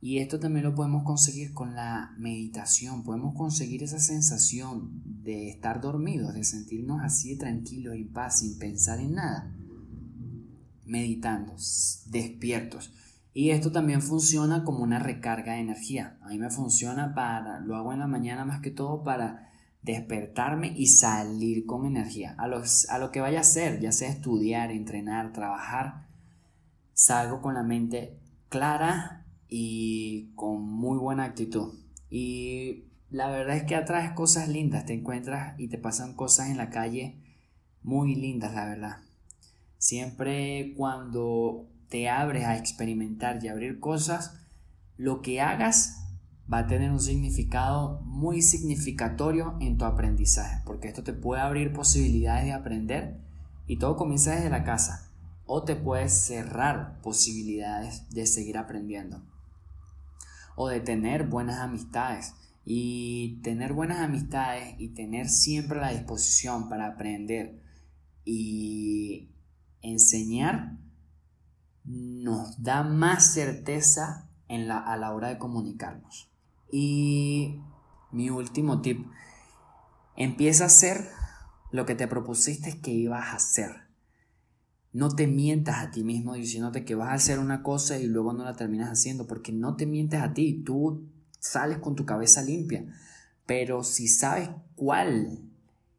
Y 0.00 0.18
esto 0.18 0.38
también 0.38 0.66
lo 0.66 0.74
podemos 0.74 1.02
conseguir 1.04 1.54
con 1.54 1.74
la 1.74 2.14
meditación. 2.18 3.04
Podemos 3.04 3.34
conseguir 3.34 3.82
esa 3.82 3.98
sensación 3.98 5.02
de 5.22 5.48
estar 5.48 5.80
dormidos, 5.80 6.34
de 6.34 6.44
sentirnos 6.44 7.00
así 7.02 7.38
tranquilos 7.38 7.96
y 7.96 8.04
paz, 8.04 8.40
sin 8.40 8.58
pensar 8.58 9.00
en 9.00 9.14
nada. 9.14 9.56
Meditando, 10.84 11.54
despiertos. 12.06 12.92
Y 13.32 13.50
esto 13.50 13.72
también 13.72 14.02
funciona 14.02 14.62
como 14.62 14.84
una 14.84 14.98
recarga 14.98 15.54
de 15.54 15.60
energía. 15.60 16.18
A 16.20 16.28
mí 16.28 16.38
me 16.38 16.50
funciona 16.50 17.14
para, 17.14 17.60
lo 17.60 17.74
hago 17.74 17.92
en 17.92 17.98
la 17.98 18.06
mañana 18.06 18.44
más 18.44 18.60
que 18.60 18.70
todo 18.70 19.02
para 19.02 19.53
despertarme 19.84 20.72
y 20.74 20.86
salir 20.86 21.66
con 21.66 21.86
energía. 21.86 22.34
A, 22.38 22.44
a 22.44 22.98
lo 22.98 23.10
que 23.12 23.20
vaya 23.20 23.38
a 23.38 23.42
hacer, 23.42 23.80
ya 23.80 23.92
sea 23.92 24.08
estudiar, 24.08 24.70
entrenar, 24.70 25.32
trabajar, 25.32 26.06
salgo 26.94 27.42
con 27.42 27.54
la 27.54 27.62
mente 27.62 28.18
clara 28.48 29.26
y 29.48 30.32
con 30.34 30.62
muy 30.62 30.98
buena 30.98 31.24
actitud. 31.24 31.74
Y 32.08 32.84
la 33.10 33.28
verdad 33.28 33.56
es 33.56 33.64
que 33.64 33.76
atraes 33.76 34.12
cosas 34.12 34.48
lindas, 34.48 34.86
te 34.86 34.94
encuentras 34.94 35.58
y 35.60 35.68
te 35.68 35.78
pasan 35.78 36.14
cosas 36.14 36.48
en 36.48 36.56
la 36.56 36.70
calle 36.70 37.20
muy 37.82 38.14
lindas, 38.14 38.54
la 38.54 38.64
verdad. 38.64 38.96
Siempre 39.76 40.72
cuando 40.76 41.68
te 41.90 42.08
abres 42.08 42.44
a 42.44 42.56
experimentar 42.56 43.44
y 43.44 43.48
abrir 43.48 43.78
cosas, 43.80 44.40
lo 44.96 45.20
que 45.20 45.42
hagas 45.42 46.13
va 46.52 46.58
a 46.58 46.66
tener 46.66 46.90
un 46.90 47.00
significado 47.00 48.00
muy 48.04 48.42
significatorio 48.42 49.56
en 49.60 49.78
tu 49.78 49.84
aprendizaje, 49.84 50.62
porque 50.64 50.88
esto 50.88 51.02
te 51.02 51.12
puede 51.12 51.42
abrir 51.42 51.72
posibilidades 51.72 52.44
de 52.44 52.52
aprender 52.52 53.20
y 53.66 53.78
todo 53.78 53.96
comienza 53.96 54.34
desde 54.34 54.50
la 54.50 54.64
casa 54.64 55.10
o 55.46 55.64
te 55.64 55.76
puedes 55.76 56.12
cerrar 56.12 57.00
posibilidades 57.02 58.08
de 58.10 58.26
seguir 58.26 58.58
aprendiendo 58.58 59.22
o 60.56 60.68
de 60.68 60.80
tener 60.80 61.26
buenas 61.26 61.58
amistades. 61.58 62.34
Y 62.66 63.42
tener 63.42 63.74
buenas 63.74 63.98
amistades 63.98 64.74
y 64.78 64.94
tener 64.94 65.28
siempre 65.28 65.78
la 65.78 65.90
disposición 65.90 66.70
para 66.70 66.86
aprender 66.86 67.60
y 68.24 69.28
enseñar 69.82 70.78
nos 71.84 72.62
da 72.62 72.82
más 72.82 73.34
certeza 73.34 74.30
en 74.48 74.70
a 74.70 74.96
la 74.96 75.12
hora 75.12 75.28
de 75.28 75.36
comunicarnos. 75.36 76.33
Y 76.70 77.60
mi 78.12 78.30
último 78.30 78.80
tip, 78.80 79.06
empieza 80.16 80.64
a 80.64 80.66
hacer 80.68 81.08
lo 81.70 81.86
que 81.86 81.94
te 81.94 82.06
propusiste 82.06 82.80
que 82.80 82.92
ibas 82.92 83.26
a 83.26 83.36
hacer. 83.36 83.84
No 84.92 85.08
te 85.08 85.26
mientas 85.26 85.78
a 85.78 85.90
ti 85.90 86.04
mismo 86.04 86.34
diciéndote 86.34 86.84
que 86.84 86.94
vas 86.94 87.08
a 87.08 87.14
hacer 87.14 87.40
una 87.40 87.62
cosa 87.62 87.98
y 87.98 88.06
luego 88.06 88.32
no 88.32 88.44
la 88.44 88.54
terminas 88.54 88.90
haciendo, 88.90 89.26
porque 89.26 89.52
no 89.52 89.74
te 89.74 89.86
mientes 89.86 90.20
a 90.20 90.32
ti, 90.32 90.62
tú 90.64 91.08
sales 91.40 91.78
con 91.78 91.96
tu 91.96 92.06
cabeza 92.06 92.42
limpia. 92.42 92.84
Pero 93.44 93.82
si 93.82 94.06
sabes 94.06 94.50
cuál 94.76 95.40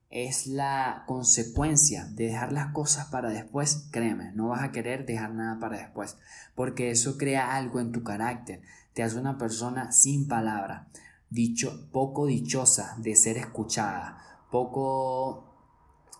es 0.09 0.47
la 0.47 1.03
consecuencia 1.07 2.05
de 2.05 2.27
dejar 2.27 2.53
las 2.53 2.71
cosas 2.71 3.07
para 3.07 3.29
después, 3.29 3.89
créeme, 3.91 4.31
no 4.31 4.47
vas 4.47 4.63
a 4.63 4.71
querer 4.71 5.05
dejar 5.05 5.33
nada 5.33 5.59
para 5.59 5.77
después, 5.77 6.17
porque 6.55 6.89
eso 6.89 7.17
crea 7.17 7.53
algo 7.55 7.81
en 7.81 7.91
tu 7.91 8.01
carácter, 8.01 8.61
te 8.95 9.03
hace 9.03 9.19
una 9.19 9.37
persona 9.37 9.91
sin 9.91 10.27
palabra, 10.27 10.87
dicho, 11.29 11.89
poco 11.91 12.25
dichosa 12.25 12.95
de 12.97 13.15
ser 13.17 13.37
escuchada, 13.37 14.17
poco 14.49 15.43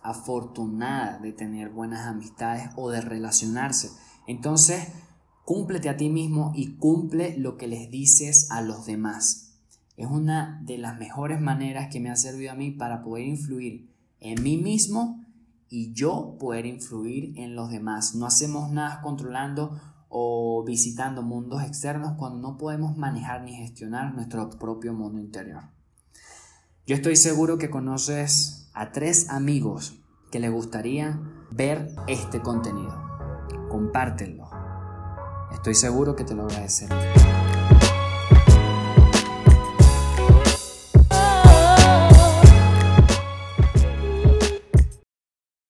afortunada 0.02 1.18
de 1.18 1.32
tener 1.32 1.70
buenas 1.70 2.06
amistades 2.06 2.68
o 2.76 2.90
de 2.90 3.00
relacionarse. 3.00 3.90
Entonces, 4.26 4.88
cúmplete 5.46 5.88
a 5.88 5.96
ti 5.96 6.10
mismo 6.10 6.52
y 6.54 6.76
cumple 6.76 7.38
lo 7.38 7.56
que 7.56 7.66
les 7.66 7.90
dices 7.90 8.50
a 8.50 8.60
los 8.60 8.84
demás. 8.84 9.54
Es 9.96 10.08
una 10.08 10.60
de 10.62 10.76
las 10.76 10.98
mejores 10.98 11.40
maneras 11.40 11.88
que 11.90 11.98
me 11.98 12.10
ha 12.10 12.16
servido 12.16 12.52
a 12.52 12.56
mí 12.56 12.72
para 12.72 13.02
poder 13.02 13.26
influir 13.26 13.90
en 14.20 14.42
mí 14.42 14.58
mismo 14.58 15.24
y 15.70 15.94
yo 15.94 16.36
poder 16.38 16.66
influir 16.66 17.32
en 17.38 17.56
los 17.56 17.70
demás. 17.70 18.14
No 18.14 18.26
hacemos 18.26 18.70
nada 18.70 19.00
controlando 19.00 19.80
o 20.08 20.64
visitando 20.64 21.22
mundos 21.22 21.62
externos 21.62 22.12
cuando 22.18 22.38
no 22.38 22.56
podemos 22.56 22.96
manejar 22.96 23.42
ni 23.42 23.54
gestionar 23.54 24.14
nuestro 24.14 24.48
propio 24.50 24.92
mundo 24.92 25.20
interior. 25.20 25.64
Yo 26.86 26.94
estoy 26.94 27.16
seguro 27.16 27.58
que 27.58 27.70
conoces 27.70 28.70
a 28.72 28.92
tres 28.92 29.30
amigos 29.30 29.98
que 30.30 30.38
les 30.38 30.52
gustaría 30.52 31.20
ver 31.50 31.94
este 32.06 32.40
contenido. 32.40 32.94
Compártelo. 33.68 34.48
Estoy 35.52 35.74
seguro 35.74 36.14
que 36.14 36.24
te 36.24 36.34
lo 36.34 36.44
agradecerán. 36.44 37.25